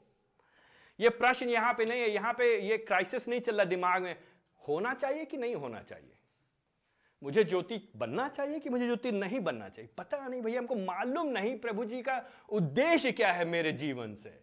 [0.98, 4.16] यह प्रश्न यहाँ पे नहीं है, यहाँ पे ये क्राइसिस नहीं चल रहा दिमाग में।
[4.62, 6.12] होना चाहिए कि नहीं होना चाहिए?
[7.26, 9.90] मुझे ज्योति बनना चाहिए कि मुझे ज्योति नहीं बनना चाहिए?
[9.98, 14.38] पता नहीं भैया हमको मालूम नहीं प्रभु जी का उद्देश्य क्या है मेरे जीवन से।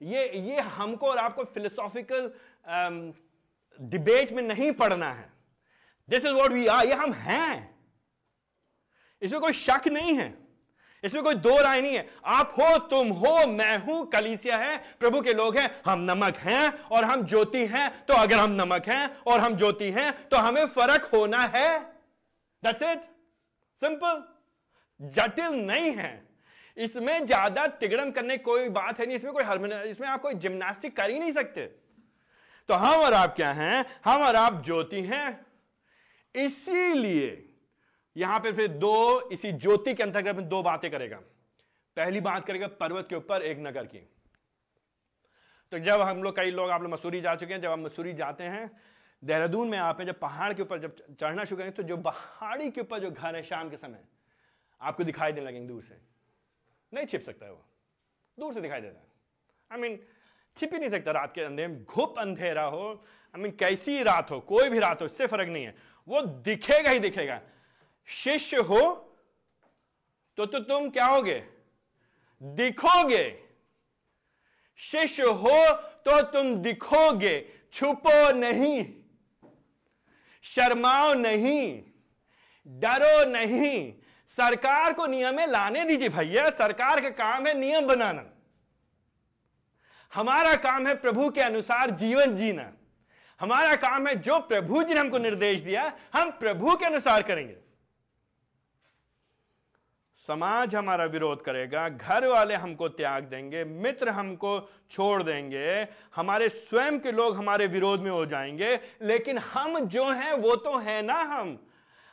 [0.00, 2.30] ये ये हमको और आपको फिलोसॉफिकल
[3.78, 5.32] डिबेट um, में नहीं पढ़ना है।
[6.08, 7.76] This is what we are ये हम हैं।
[9.22, 10.34] इसमें कोई शक नहीं है।
[11.04, 15.20] इसमें कोई दो राय नहीं है। आप हो तुम हो मैं हूँ कलीसिया है प्रभु
[15.20, 19.08] के लोग हैं हम नमक हैं और हम ज्योति हैं तो अगर हम नमक हैं
[19.22, 21.95] और हम ज्योति हैं तो हमें फ़र्क होना है।
[22.66, 23.02] दैट्स इट
[23.80, 24.22] सिंपल
[25.00, 26.12] जटिल नहीं है।
[26.76, 30.96] इसमें ज़्यादा तिगड़म करने कोई बात है नहीं। इसमें कोई हर इसमें आप कोई जिम्नास्टिक
[30.96, 31.66] कर ही नहीं सकते।
[32.68, 33.84] तो हम और आप क्या हैं?
[34.04, 35.46] हम और आप ज्योति हैं।
[36.34, 37.42] इसीलिए
[38.16, 41.16] यहाँ पे फिर दो, इसी ज्योति के अंतर्गत दो बातें करेगा।
[41.96, 43.98] पहली बात करेगा पर्वत के ऊपर एक नगर की।
[45.72, 48.12] तो जब हम लोग, कई लोग आप लोग मसूरी जा चुके हैं। जब हम मसूरी
[48.14, 48.70] जाते हैं
[49.24, 52.80] देहरादून में आप जब पहाड़ के ऊपर जब चढ़ना शुरू करेंगे तो जो पहाड़ी के
[52.80, 54.04] ऊपर जो घर है शाम के समय
[54.80, 55.98] आपको दिखाई देने लगेंगे दूर से।
[56.94, 57.64] नहीं छिप सकता है वो।
[58.40, 59.06] दूर से दिखाई देता है।
[59.72, 60.06] आई मीन
[60.56, 63.04] छिप ही नहीं सकता। रात के अंधेरे में घुप अंधेरा हो।
[63.36, 64.40] आई मीन कैसी रात हो?
[64.40, 65.74] कोई भी रात हो इससे फ़र्क नहीं है।
[66.08, 67.40] वो दिखेगा ही दिखेगा।
[68.06, 69.02] शिष्य हो
[70.36, 71.44] तो, तो तुम क्या होगे?
[72.42, 73.42] दिखोगे।
[74.76, 79.05] शिष्य हो तो तुम दिखोगे। छुपो नहीं।
[80.46, 81.82] शर्माओ नहीं,
[82.66, 83.92] डरो नहीं।
[84.30, 88.24] सरकार को नियमें लाने दीजिए भैया, सरकार का काम है नियम बनाना।
[90.12, 92.72] हमारा काम है प्रभु के अनुसार जीवन जीना।
[93.40, 97.56] हमारा काम है जो प्रभु जी ने हमको निर्देश दिया, हम प्रभु के अनुसार करेंगे।
[100.26, 107.00] समाज हमारा विरोध करेगा, घर वाले हमको त्याग देंगे, मित्र हमको छोड़ देंगे, हमारे स्वयं
[107.00, 111.14] के लोग हमारे विरोध में हो जाएँगे, लेकिन हम जो हैं, वो तो है ना
[111.14, 111.66] हम।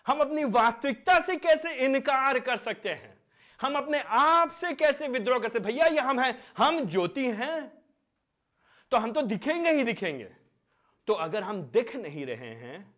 [0.08, 3.18] हम अपनी वास्तविकता से कैसे इनकार कर सकते हैं?
[3.62, 7.72] हम अपने आप से कैसे विद्रोह करते भैया, ये हम हैं, हम ज्योति हैं।
[8.92, 10.30] तो हम तो दिखेंगे ही दिखेंगे।
[11.08, 12.96] तो अगर हम दिख नहीं रहे हैं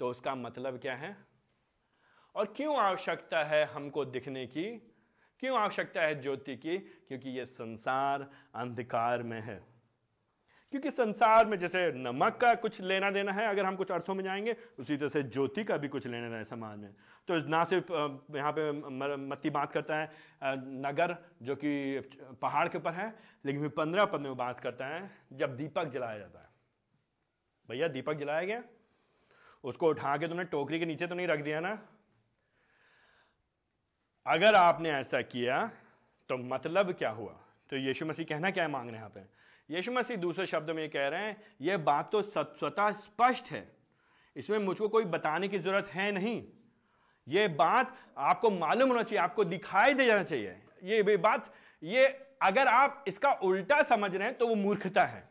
[0.00, 1.33] तो उसका मतलब क्या है?
[2.34, 4.64] और क्यों आवश्यकता है हमको दिखने की?
[5.40, 6.78] क्यों आवश्यकता है ज्योति की?
[6.78, 9.74] क्योंकि यह संसार अंधकार में है।
[10.70, 14.24] क्योंकि संसार में जैसे नमक का कुछ लेना देना है, अगर हम कुछ अर्थों में
[14.24, 16.92] जाएँगे, उसी तरह से ज्योति का भी कुछ लेना देना है समाज में।
[17.28, 17.92] तो ना सिर्फ़
[18.36, 18.72] यहाँ पे
[19.16, 20.12] मत्ती बात करता है
[20.82, 22.00] नगर जो कि
[22.42, 26.18] पहाड़ के ऊपर है, लेकिन फिर पंद्रह पद में बात करता है, जब दीपक जलाया
[26.18, 26.48] जाता है।
[27.68, 28.62] भैया, दीपक जलाया गया?
[29.64, 31.88] उसको उठा के तुमने टोकरी के नीचे तो नहीं रख दिया ना?
[34.26, 35.64] अगर आपने ऐसा किया
[36.30, 37.32] तो मतलब क्या हुआ?
[37.70, 40.70] तो यीशु मसीह कहना क्या है मांग रहे हैं यहाँ पे यीशु मसीह दूसरे शब्द
[40.70, 43.66] में कह रहे हैं, यह बात तो स्वतः स्पष्ट है।
[44.36, 46.42] इसमें मुझको कोई बताने की ज़रूरत है नहीं।
[47.26, 51.52] ये बात आपको मालूम होना चाहिए, आपको दिखाई दे जाना चाहिए। ये बात,
[51.82, 52.06] ये
[52.42, 55.22] अगर आप इसका उल्टा समझ रहे हैं तो वो मूर्खता है।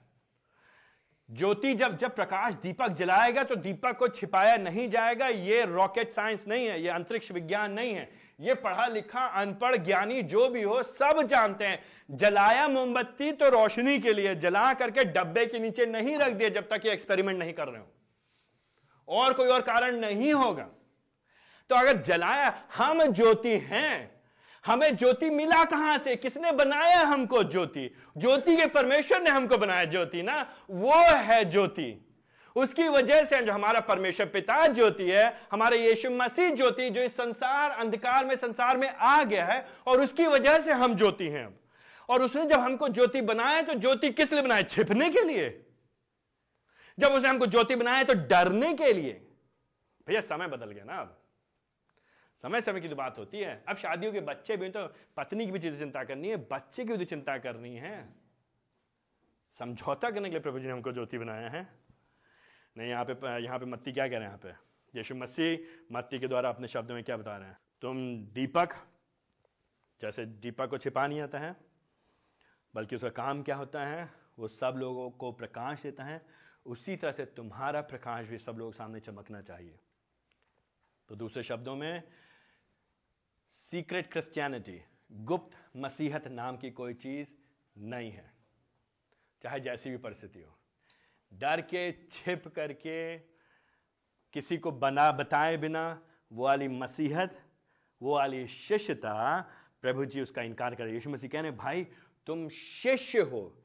[1.34, 6.46] ज्योति जब जब प्रकाश दीपक जलाएगा तो दीपक को छिपाया नहीं जाएगा। ये रॉकेट साइंस
[6.48, 8.10] नहीं है, ये अंतरिक्ष विज्ञान नहीं है।
[8.40, 11.80] ये पढ़ा लिखा, अनपढ़ ज्ञानी जो भी हो, सब जानते हैं।
[12.12, 16.68] जलाया मोमबत्ती तो रोशनी के लिए, जला करके डब्बे के नीचे नहीं रख दिया जब
[16.70, 17.88] तक ये एक्सपेरिमेंट नहीं कर रहे हो।
[19.08, 20.70] और कोई और कारण नहीं होगा।
[21.70, 24.13] तो अगर जलाया, हम ज्योति हैं
[24.66, 26.16] हमें ज्योति मिला कहाँ से?
[26.16, 27.96] किसने बनाया हमको ज्योति?
[28.18, 30.54] ज्योति के परमेश्वर ने हमको बनाया ज्योति ना?
[30.70, 32.10] वो है ज्योति।
[32.56, 37.14] उसकी वजह से जो हमारा परमेश्वर पिता ज्योति है, हमारे यीशु मसीह ज्योति जो इस
[37.14, 41.60] संसार, अंधकार में, संसार में आ गया है, और उसकी वजह से हम ज्योति हैं।
[42.10, 45.66] और उसने जब हमको ज्योति बनाया तो ज्योति किस लिए बनाया छिपने के लिए।
[47.00, 49.28] जब उसने हमको ज्योति बनाया तो डरने के लिए।
[50.08, 51.23] भैया, समय बदल गया ना अब।
[52.42, 54.86] समय समय की तो बात होती है। अब शादियों के बच्चे भी तो
[55.18, 57.94] पत्नी की भी चिंता करनी है, बच्चे की भी चिंता करनी है।
[59.56, 61.62] समझौता करने के लिए प्रभु जी ने हमको ज्योति बनाया है।
[62.78, 64.52] नहीं, यहाँ पे यहाँ पे मत्ती क्या कह रहे हैं यहाँ पे?
[64.94, 65.58] यीशु मसीह
[65.92, 67.58] मत्ती के द्वारा अपने शब्दों में क्या बता रहे हैं?
[67.82, 67.98] तुम
[68.34, 68.74] दीपक,
[70.02, 71.56] जैसे दीपक को छिपा नहीं आता है,
[72.74, 74.10] बल्कि उसका काम क्या होता है?
[74.40, 76.22] वो सब लोगों को प्रकाश देता है।
[76.66, 79.80] उसी तरह से तुम्हारा प्रकाश भी सब लोगों के सामने चमकना चाहिए।
[81.10, 82.04] तो दूसरे शब्दों में
[83.54, 84.82] सीक्रेट क्रिश्चियनिटी
[85.12, 87.34] गुप्त मसीहत नाम की कोई चीज़
[87.78, 88.34] नहीं है।
[89.42, 90.60] चाहे जैसी भी परिस्थिति हो।
[91.34, 93.18] डर के, छिप करके,
[94.34, 97.44] किसी को बना बताए बिना, वो वाली मसीहत,
[98.02, 99.42] वो वाली शिष्यता,
[99.82, 101.88] प्रभु जी उसका इनकार करे यीशु मसीह कहने भाई,
[102.26, 103.64] तुम शिष्य हो,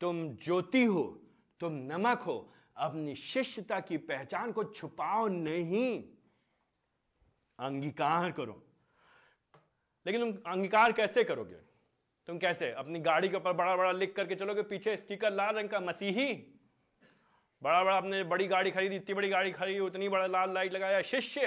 [0.00, 1.22] तुम ज्योति हो,
[1.60, 6.04] तुम नमक हो, अपनी शिष्यता की पहचान को छुपाओ नहीं।
[7.58, 8.64] अंगीकार करो।
[10.06, 11.56] लेकिन तुम अंगीकार कैसे करोगे?
[12.26, 14.62] तुम कैसे अपनी गाड़ी के ऊपर बड़ा बड़ा लिख करके चलोगे?
[14.62, 16.54] पीछे स्टिकर लाल रंग का मसीही।
[17.62, 21.02] बड़ा बड़ा अपने बड़ी गाड़ी खरीदी इतनी बड़ी गाड़ी खरीदी उतनी बड़ा लाल लाइट लगाया
[21.02, 21.46] शिष्य।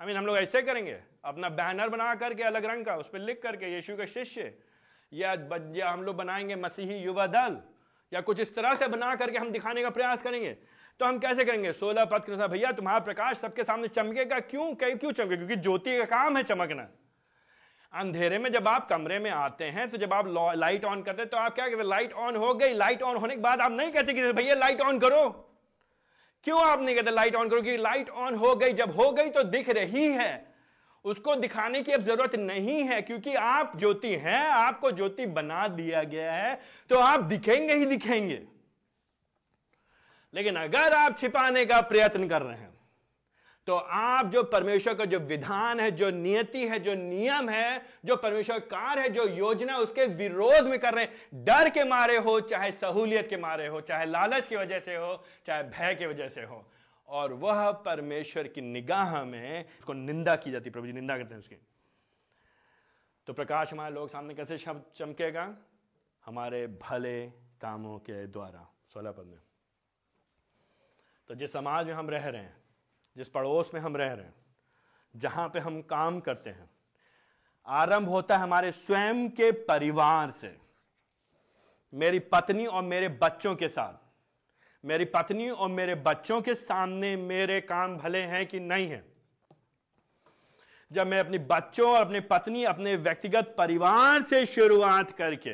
[0.00, 1.00] आई मीन हम लोग ऐसे करेंगे?
[1.24, 4.58] अपना बैनर बना करके अलग रंग का उस पर लिख करके यीशु का शिष्य।
[5.12, 5.32] या,
[5.72, 7.60] या हम लोग बनाएँगे मसीही युवा दल
[8.12, 10.54] या कुछ इस तरह से बना करके हम दिखाने का प्रयास करेंगे?
[11.00, 11.72] तो हम कैसे करेंगे?
[11.72, 15.36] सोलह पद के अनुसार भैया तुम्हारा प्रकाश सबके सामने चमकेगा। क्यों क्यों चमके?
[15.36, 16.88] क्योंकि ज्योति का काम है चमकना।
[17.92, 20.26] अंधेरे में जब आप कमरे में आते हैं तो जब आप
[20.56, 23.16] लाइट ऑन करते हैं तो आप क्या कहते हैं लाइट ऑन हो गई। लाइट ऑन
[23.16, 25.28] होने के बाद आप नहीं कहते कि, भैया लाइट ऑन करो।
[26.44, 27.62] क्यों आप नहीं कहते लाइट ऑन करो?
[27.62, 30.54] क्योंकि लाइट ऑन हो गई। जब हो गई तो दिख रही है।
[31.04, 36.02] उसको दिखाने की अब ज़रूरत नहीं है, क्योंकि आप ज्योति हैं, आपको ज्योति बना दिया
[36.04, 36.58] गया है
[36.90, 38.42] तो आप दिखेंगे ही दिखेंगे।
[40.34, 42.69] लेकिन अगर आप छिपाने का प्रयत्न कर रहे हैं
[43.66, 48.16] तो आप जो परमेश्वर का जो विधान है, जो नियति है, जो नियम है, जो
[48.16, 52.40] परमेश्वर कार्य है, जो योजना उसके विरोध में कर रहे हैं। डर के मारे हो,
[52.40, 56.28] चाहे सहूलियत के मारे हो, चाहे लालच की वजह से हो, चाहे भय की वजह
[56.28, 56.70] से हो।
[57.08, 61.38] और वह परमेश्वर की निगाह में उसको निंदा की जाती प्रभु जी निंदा करते हैं
[61.38, 61.56] उसकी।
[63.26, 65.56] तो प्रकाश हमारे लोग सामने कैसे शब्द चमकेगा?
[66.26, 67.26] हमारे भले
[67.60, 69.38] कामों के द्वारा। सोलह पद में।
[71.28, 72.59] तो जिस समाज में हम रह रहे हैं
[73.16, 74.34] जिस पड़ोस में हम रह रहे हैं,
[75.16, 76.70] जहाँ पे हम काम करते हैं,
[77.66, 80.58] आरंभ होता है हमारे स्वयं के परिवार से।
[81.94, 83.92] मेरी पत्नी और मेरे बच्चों के साथ।
[84.84, 89.04] मेरी पत्नी और मेरे बच्चों के सामने मेरे काम भले हैं कि नहीं है।
[90.92, 95.50] जब मैं अपने बच्चों और अपनी पत्नी, अपने व्यक्तिगत परिवार से शुरुआत करके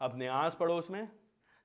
[0.00, 1.08] अपने आस पड़ोस में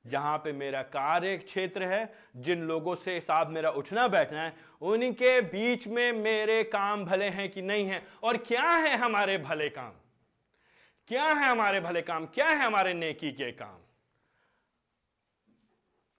[0.07, 5.41] जहाँ पे मेरा कार्य क्षेत्र है, जिन लोगों से साथ मेरा उठना बैठना है, उनके
[5.41, 9.91] बीच में मेरे काम भले हैं कि नहीं है। और क्या है हमारे भले काम?
[11.07, 12.25] क्या है हमारे भले काम?
[12.25, 13.77] क्या है हमारे नेकी के काम?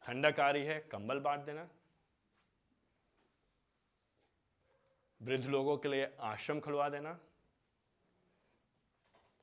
[0.03, 1.69] ठंडा है, कंबल बांट देना।
[5.23, 7.19] वृद्ध लोगों के लिए आश्रम खुलवा देना।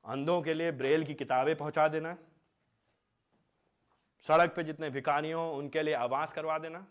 [0.05, 2.17] अंधों के लिए ब्रेल की किताबें पहुँचा देना।
[4.27, 6.85] सड़क पे जितने भिखारी हो उनके लिए आवास करवा देना।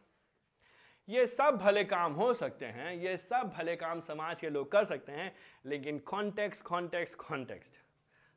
[1.09, 4.85] ये सब भले काम हो सकते हैं, ये सब भले काम समाज के लोग कर
[4.85, 5.35] सकते हैं,
[5.67, 7.75] लेकिन कॉन्टेक्स्ट कॉन्टेक्स्ट कॉन्टेक्स्ट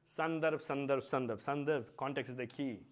[0.09, 2.85] संदर्भ संदर्भ संदर्भ संदर्भ कॉन्टेक्स्ट देखिए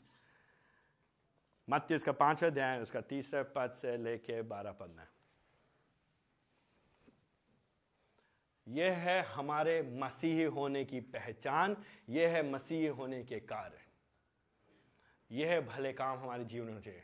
[1.67, 5.07] मत्य उसका पाँच अध्याय, उसका तीसरे पद से लेके बारह पद में।
[8.67, 11.75] यह है हमारे मसीह होने की पहचान,
[12.09, 13.84] यह है मसीह होने के कार्य।
[15.31, 17.03] यह भले काम हमारे जीवन में चाहिए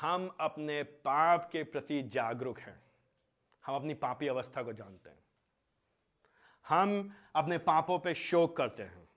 [0.00, 2.82] हम अपने पाप के प्रति जागरूक हैं।
[3.66, 5.18] हम अपनी पापी अवस्था को जानते हैं।
[6.68, 9.08] हम अपने पापों पे शोक करते हैं।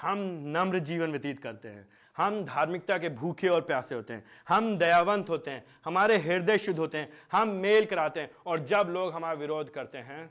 [0.00, 4.78] हम नम्र जीवन व्यतीत करते हैं। हम धार्मिकता के भूखे और प्यासे होते हैं। हम
[4.78, 9.12] दयावंत होते हैं। हमारे हृदय शुद्ध होते हैं। हम मेल कराते हैं। और जब लोग
[9.12, 10.30] हमारा विरोध करते हैं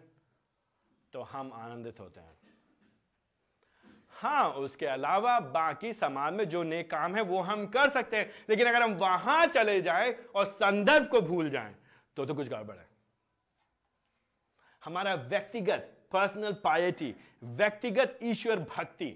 [1.14, 2.49] तो हम आनंदित होते हैं।
[4.20, 8.32] हाँ उसके अलावा बाकी समाज में जो नेक काम है, वो हम कर सकते हैं।
[8.50, 11.76] लेकिन अगर हम वहाँ चले जाएँ और संदर्भ को भूल जाएँ
[12.18, 12.88] तो तो कुछ गड़बड़ है।
[14.84, 17.14] हमारा व्यक्तिगत पर्सनल पायटी
[17.44, 19.16] व्यक्तिगत ईश्वर भक्ति,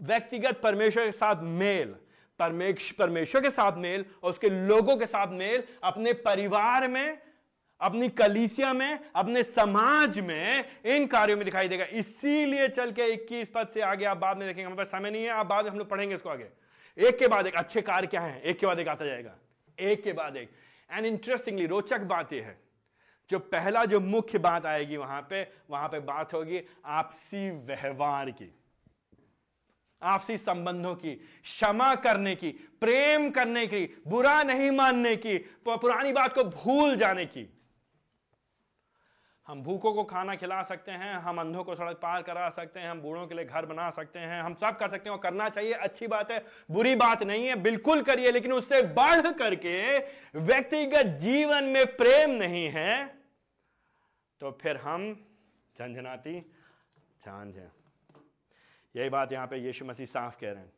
[0.00, 1.94] व्यक्तिगत परमेश्वर के साथ मेल
[2.40, 7.18] परमेश्वर के साथ मेल और उसके लोगों के साथ मेल, अपने परिवार में
[7.80, 13.50] अपनी कलीसिया में, अपने समाज में इन कार्यों में दिखाई देगा। इसीलिए चल के इक्कीस
[13.54, 15.70] पद से आगे आप बाद में देखेंगे। हमारे पास समय नहीं है, आप बाद में
[15.70, 16.48] हम लोग पढ़ेंगे इसको आगे।
[16.98, 18.40] एक के बाद एक, अच्छे कार्य क्या है?
[18.40, 19.36] एक के बाद एक आता जाएगा।
[19.78, 20.50] एक के बाद एक।
[20.90, 22.58] एंड इंटरेस्टिंगली रोचक बात यह है,
[23.30, 28.52] जो पहला, जो मुख्य बात आएगी वहाँ पे वहाँ पे बात होगी आपसी व्यवहार की,
[30.02, 32.50] आपसी संबंधों की, क्षमा करने की,
[32.80, 35.36] प्रेम करने की, बुरा नहीं मानने की
[35.68, 37.48] पुरानी बात को भूल जाने की।
[39.48, 42.90] हम भूखों को खाना खिला सकते हैं, हम अंधों को सड़क पार करा सकते हैं,
[42.90, 45.48] हम बूढ़ों के लिए घर बना सकते हैं, हम सब कर सकते हैं और करना
[45.48, 49.98] चाहिए, अच्छी बात है, बुरी बात नहीं है, बिल्कुल करिए, लेकिन उससे बढ़ करके
[50.36, 53.18] व्यक्तिगत जीवन में प्रेम नहीं है
[54.40, 55.12] तो फिर हम
[55.76, 56.40] झंझनाती
[57.22, 57.70] झांझ है।
[58.94, 60.72] यही बात यहाँ पे यीशु मसीह साफ़ कह रहे हैं।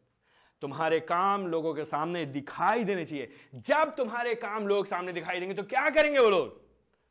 [0.62, 5.54] तुम्हारे काम लोगों के सामने दिखाई देने चाहिए। जब तुम्हारे काम लोग सामने दिखाई देंगे
[5.54, 6.60] तो क्या करेंगे वो लोग?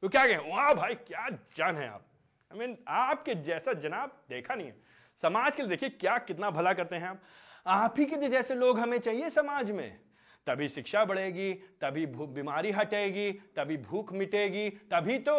[0.03, 2.05] वो क्या कहें वाह भाई क्या जन है आप।
[2.51, 4.75] आई I मीन mean, आपके जैसा जनाब देखा नहीं है।
[5.19, 7.21] समाज के लिए देखिए क्या कितना भला करते हैं आप।
[7.65, 9.99] आप ही के जैसे लोग हमें चाहिए समाज में।
[10.47, 15.37] तभी शिक्षा बढ़ेगी तभी बीमारी हटेगी तभी भूख मिटेगी तभी तो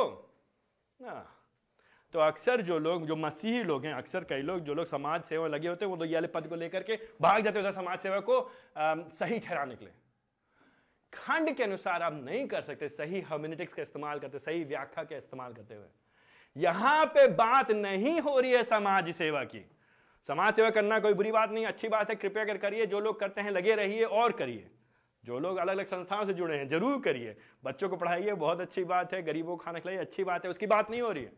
[1.00, 1.14] ना।
[2.14, 5.46] तो अक्सर जो लोग जो मसीही लोग हैं अक्सर कई लोग जो लोग समाज सेवा
[5.48, 8.20] लगे होते हैं वो तो ये पद को लेकर के भाग जाते होते समाज सेवा
[8.20, 8.38] को
[8.76, 9.94] आ, सही ठहराने के लिए।
[11.12, 15.16] खंड के अनुसार आप नहीं कर सकते, सही हम्युनिटिक्स का इस्तेमाल करते, सही व्याख्या का
[15.16, 15.86] इस्तेमाल करते हुए।
[16.56, 19.64] यहाँ पे बात नहीं हो रही है समाज सेवा की।
[20.28, 23.20] समाज सेवा करना कोई बुरी बात नहीं, अच्छी बात है, कृपया कर करिए, जो लोग
[23.20, 24.70] करते हैं लगे रहिए और करिए।
[25.24, 28.84] जो लोग अलग अलग संस्थाओं से जुड़े हैं, ज़रूर करिए। बच्चों को पढ़ाइए, बहुत अच्छी
[28.84, 31.32] बात है, गरीबों को खाना खिलाइए, अच्छी बात है, उसकी बात नहीं हो रही है।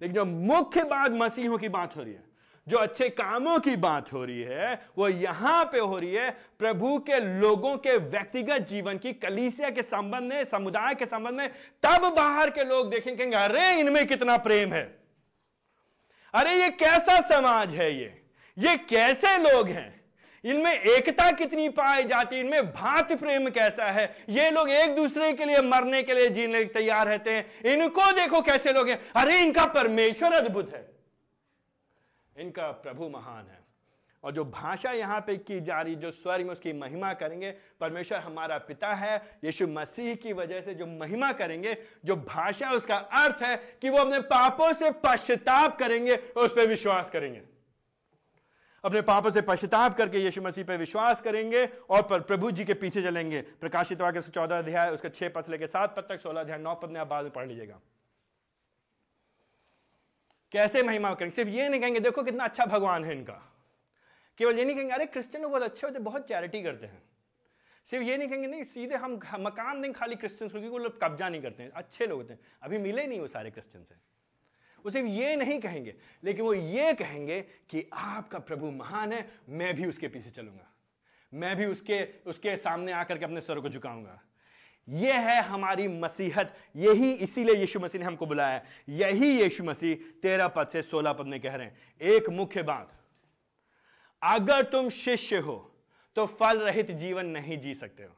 [0.00, 2.24] लेकिन जो मुख्य बात मसीहों की बात हो रही है
[2.68, 6.98] जो अच्छे कामों की बात हो रही है, वो यहाँ पे हो रही है प्रभु
[6.98, 11.48] के लोगों के व्यक्तिगत जीवन की, कलीसिया के संबंध में, समुदाय के संबंध में।
[11.82, 14.98] तब बाहर के लोग देखेंगे अरे, इनमें कितना प्रेम है।
[16.34, 18.22] अरे, ये कैसा समाज है ये?
[18.58, 20.00] ये कैसे लोग हैं?
[20.44, 22.44] इनमें एकता कितनी पाई जाती है?
[22.44, 24.16] इनमें भात प्रेम कैसा है?
[24.28, 28.42] ये लोग एक दूसरे के लिए, मरने के लिए जीने तैयार रहते हैं। इनको देखो
[28.42, 30.97] कैसे लोग हैं। अरे, इनका परमेश्वर अद्भुत है।
[32.38, 33.68] इनका प्रभु महान है।
[34.24, 38.18] और जो भाषा यहाँ पे की जा रही, जो स्वर्ग में उसकी महिमा करेंगे, परमेश्वर
[38.18, 43.42] हमारा पिता है, यीशु मसीह की वजह से जो महिमा करेंगे, जो भाषा उसका अर्थ
[43.42, 47.42] है कि वो अपने पापों से पश्चाताप करेंगे और उस पर विश्वास करेंगे।
[48.84, 52.74] अपने पापों से पश्चाताप करके यीशु मसीह पर विश्वास करेंगे और पर, प्रभु जी के
[52.74, 56.58] पीछे चलेंगे। प्रकाशित वाक्य चौदह अध्याय, उसके छह पद लेके सात पद तक सोलह अध्याय,
[56.58, 57.80] नौ पद में आप बाद में पढ़ लीजिएगा।
[60.52, 61.34] कैसे महिमा करेंगे?
[61.34, 63.54] सिर्फ़ ये नहीं कहेंगे, देखो कितना अच्छा भगवान है इनका।
[64.38, 67.02] केवल ये नहीं कहेंगे, अरे क्रिश्चियन बहुत अच्छे होते, बहुत चैरिटी करते हैं।
[67.84, 71.28] सिर्फ़ ये नहीं कहेंगे, नहीं, सीधे हम मकान देंगे खाली क्रिश्चियंस क्योंकि वो लोग कब्जा
[71.28, 73.94] नहीं करते हैं, अच्छे लोग होते हैं। अभी मिले नहीं वो सारे क्रिश्चियन से।
[74.84, 75.94] वो सिर्फ़ ये नहीं कहेंगे,
[76.24, 80.74] लेकिन वो ये कहेंगे कि आपका प्रभु महान है, मैं भी उसके पीछे चलूँगा।
[81.32, 84.20] मैं भी उसके उसके सामने आकर के अपने स्वर को झुकाऊँगा।
[84.88, 90.48] यह है हमारी मसीहत। यही इसीलिए यीशु मसीह ने हमको बुलाया यही यीशु मसीह तेरह
[90.48, 92.92] पद से सोलह पद में कह रहे हैं। एक मुख्य बात,
[94.22, 95.56] अगर तुम शिष्य हो
[96.16, 98.16] तो फल रहित जीवन नहीं जी सकते हो।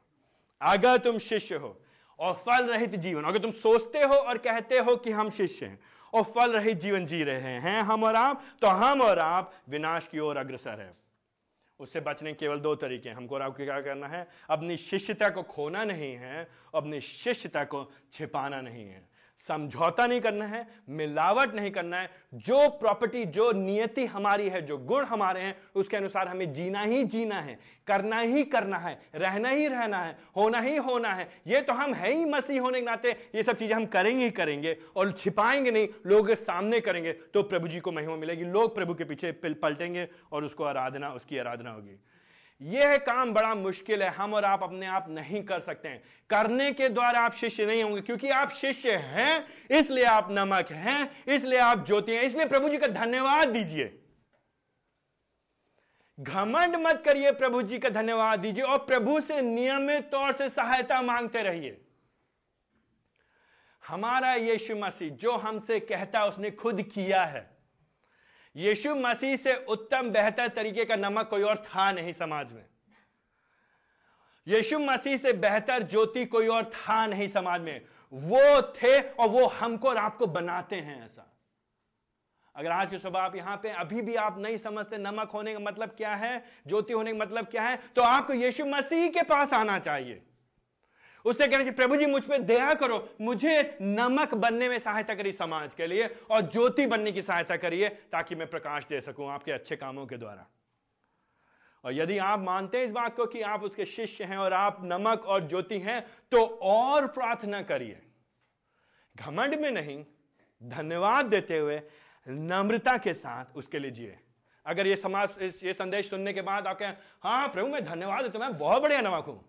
[0.61, 1.77] अगर तुम शिष्य हो
[2.19, 5.79] और फल रहित जीवन, अगर तुम सोचते हो और कहते हो कि हम शिष्य हैं
[6.13, 10.07] और फल रहित जीवन जी रहे हैं हम और आप तो हम और आप विनाश
[10.07, 10.93] की ओर अग्रसर है।
[11.81, 14.27] उससे बचने केवल दो तरीके हैं। हमको आपको क्या करना है?
[14.49, 19.10] अपनी शिष्यता को खोना नहीं है, अपनी शिष्यता को छिपाना नहीं है।
[19.47, 24.77] समझौता नहीं करना है, मिलावट नहीं करना है। जो प्रॉपर्टी जो नियति हमारी है, जो
[24.77, 29.49] गुण हमारे हैं, उसके अनुसार हमें जीना ही जीना है, करना ही करना है, रहना
[29.49, 32.85] ही रहना है, होना ही होना है। ये तो हम है ही मसीह होने के
[32.85, 37.43] नाते, ये सब चीज़ें हम करेंगे ही करेंगे और छिपाएँगे नहीं, लोगों सामने करेंगे तो
[37.43, 41.71] प्रभु जी को महिमा मिलेगी, लोग प्रभु के पीछे पलटेंगे और उसको आराधना, उसकी आराधना
[41.71, 41.99] होगी।
[42.61, 46.71] यह काम बड़ा मुश्किल है, हम और आप अपने आप नहीं कर सकते हैं। करने
[46.71, 51.59] के द्वारा आप शिष्य नहीं होंगे, क्योंकि आप शिष्य हैं, इसलिए आप नमक हैं, इसलिए
[51.59, 53.97] आप ज्योति हैं, इसलिए प्रभु जी का धन्यवाद दीजिए।
[56.19, 61.01] घमंड मत करिए प्रभु जी का धन्यवाद दीजिए और प्रभु से नियमित तौर से सहायता
[61.01, 61.85] मांगते रहिए।
[63.87, 67.50] हमारा यीशु मसीह, जो हमसे कहता, उसने खुद किया है।
[68.55, 72.65] यीशु मसीह से उत्तम, बेहतर तरीके का नमक कोई और था नहीं समाज में।
[74.47, 77.81] यीशु मसीह से बेहतर ज्योति कोई और था नहीं समाज में।
[78.13, 81.27] वो थे और वो हमको और आपको बनाते हैं ऐसा।
[82.55, 85.59] अगर आज की सुबह आप यहाँ पे अभी भी आप नहीं समझते नमक होने का
[85.59, 89.53] मतलब क्या है, ज्योति होने का मतलब क्या है तो आपको यीशु मसीह के पास
[89.53, 90.21] आना चाहिए।
[91.25, 95.31] उससे कहना चाहिए प्रभु जी, मुझ पर दया करो। मुझे नमक बनने में सहायता करिए
[95.33, 99.51] समाज के लिए और ज्योति बनने की सहायता करिए ताकि मैं प्रकाश दे सकूँ आपके
[99.51, 100.47] अच्छे कामों के द्वारा।
[101.83, 104.79] और यदि आप मानते हैं इस बात को कि आप उसके शिष्य हैं और आप
[104.83, 106.01] नमक और ज्योति हैं
[106.31, 108.01] तो और प्रार्थना करिए।
[109.15, 110.03] घमंड में नहीं,
[110.61, 111.81] धन्यवाद देते हुए
[112.27, 114.17] नम्रता के साथ उसके लिए जिए।
[114.65, 116.93] अगर ये समाज ये संदेश सुनने के बाद आप कहें
[117.23, 119.43] हाँ प्रभु, मैं धन्यवाद देता मैं बहुत बढ़िया नमक हूँ।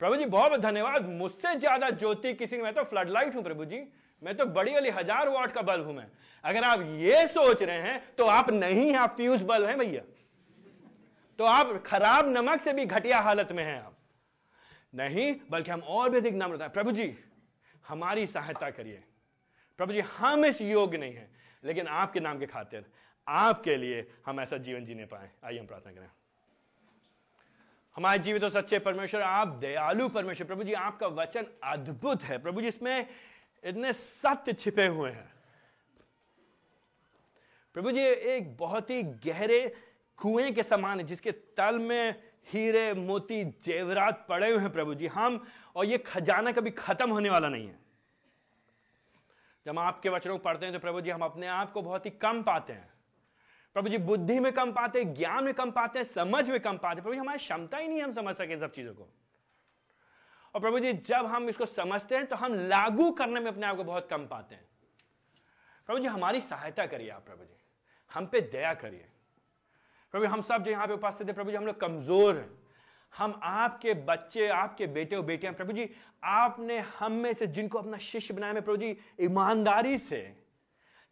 [0.00, 3.64] प्रभु जी, बहुत बहुत धन्यवाद। मुझसे ज़्यादा ज्योति किसी मैं तो फ्लड लाइट हूँ प्रभु
[3.64, 3.82] जी।
[4.22, 6.06] मैं तो बड़ी वाली हज़ार वाट का बल्ब हूँ मैं।
[6.44, 10.02] अगर आप ये सोच रहे हैं तो आप नहीं आप फ्यूज बल्ब हैं भैया।
[11.38, 13.96] तो आप खराब नमक से भी घटिया हालत में हैं आप।
[14.94, 17.14] नहीं, बल्कि हम और भी अधिक नाम बताए प्रभु जी,
[17.84, 19.02] हमारी सहायता करिए।
[19.78, 21.28] प्रभु जी, हम इस योग्य नहीं है,
[21.62, 22.84] लेकिन आपके नाम के खातिर,
[23.26, 26.08] आपके लिए हम ऐसा जीवन जीने पाए। आइए, हम प्रार्थना करें।
[27.96, 32.60] हमारे जीवित और सच्चे परमेश्वर, आप दयालु परमेश्वर, प्रभु जी, आपका वचन अद्भुत है। प्रभु
[32.60, 33.06] जी, इसमें
[33.64, 35.32] इतने सत्य छिपे हुए हैं।
[37.74, 39.76] प्रभु जी, एक बहुत ही गहरे
[40.16, 45.06] कुएँ के समान है, जिसके तल में हीरे, मोती, जेवरात पड़े हुए हैं प्रभु जी।
[45.06, 47.78] हम और ये खजाना कभी खत्म होने वाला नहीं है।
[49.66, 52.06] जब हम आपके वचनों को पढ़ते हैं तो प्रभु जी, हम अपने आप को बहुत
[52.06, 52.99] ही कम पाते हैं।
[53.76, 57.14] प्रभु जी, बुद्धि में कम पाते, ज्ञान में कम पाते, समझ में कम पाते। प्रभु
[57.14, 59.08] जी, हमारी क्षमता ही नहीं हम समझ सके इन सब चीज़ों को।
[60.54, 63.76] और प्रभु जी, जब हम इसको समझते हैं तो हम लागू करने में अपने आप
[63.76, 64.68] को बहुत कम पाते हैं।
[65.86, 67.56] प्रभु जी, हमारी सहायता करिए आप, प्रभु जी।
[68.10, 69.06] हम पे दया करिए।
[70.12, 72.50] प्रभु हम सब जो यहाँ पे उपस्थित है, प्रभु जी, हम लोग कमज़ोर हैं।
[73.16, 75.88] हम आपके बच्चे, आपके बेटे और बेटियाँ, प्रभु जी,
[76.24, 80.36] आपने हम में से जिनको अपना शिष्य बनाया प्रभु जी, ईमानदारी से,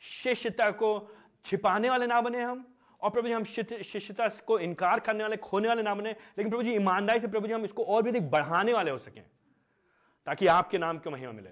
[0.03, 1.18] शिष्यता को
[1.49, 2.67] छिपाने वाले ना बने हम,
[3.01, 6.63] और प्रभु जी हम शिष्यता को इनकार करने वाले, खोने वाले ना बने, लेकिन प्रभु
[6.63, 9.23] जी ईमानदारी से प्रभु जी हम इसको और भी अधिक बढ़ाने वाले हो सकें,
[10.27, 11.51] ताकि आपके नाम को महिमा मिले,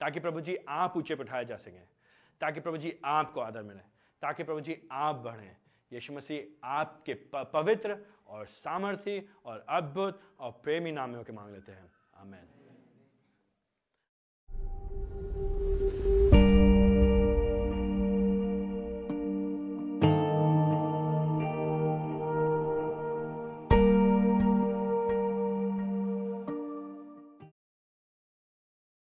[0.00, 1.82] ताकि प्रभु जी आप ऊँचे उठाए जा सकें,
[2.40, 3.80] ताकि प्रभु जी आपको आदर मिले,
[4.22, 5.56] ताकि प्रभु जी आप बढ़ें।
[5.90, 11.72] यीशु मसीह आपके पवित्र और सामर्थ्य और अद्भुत और प्रेमी नाम में होकर मांग लेते
[11.72, 12.51] हैं। आमेन।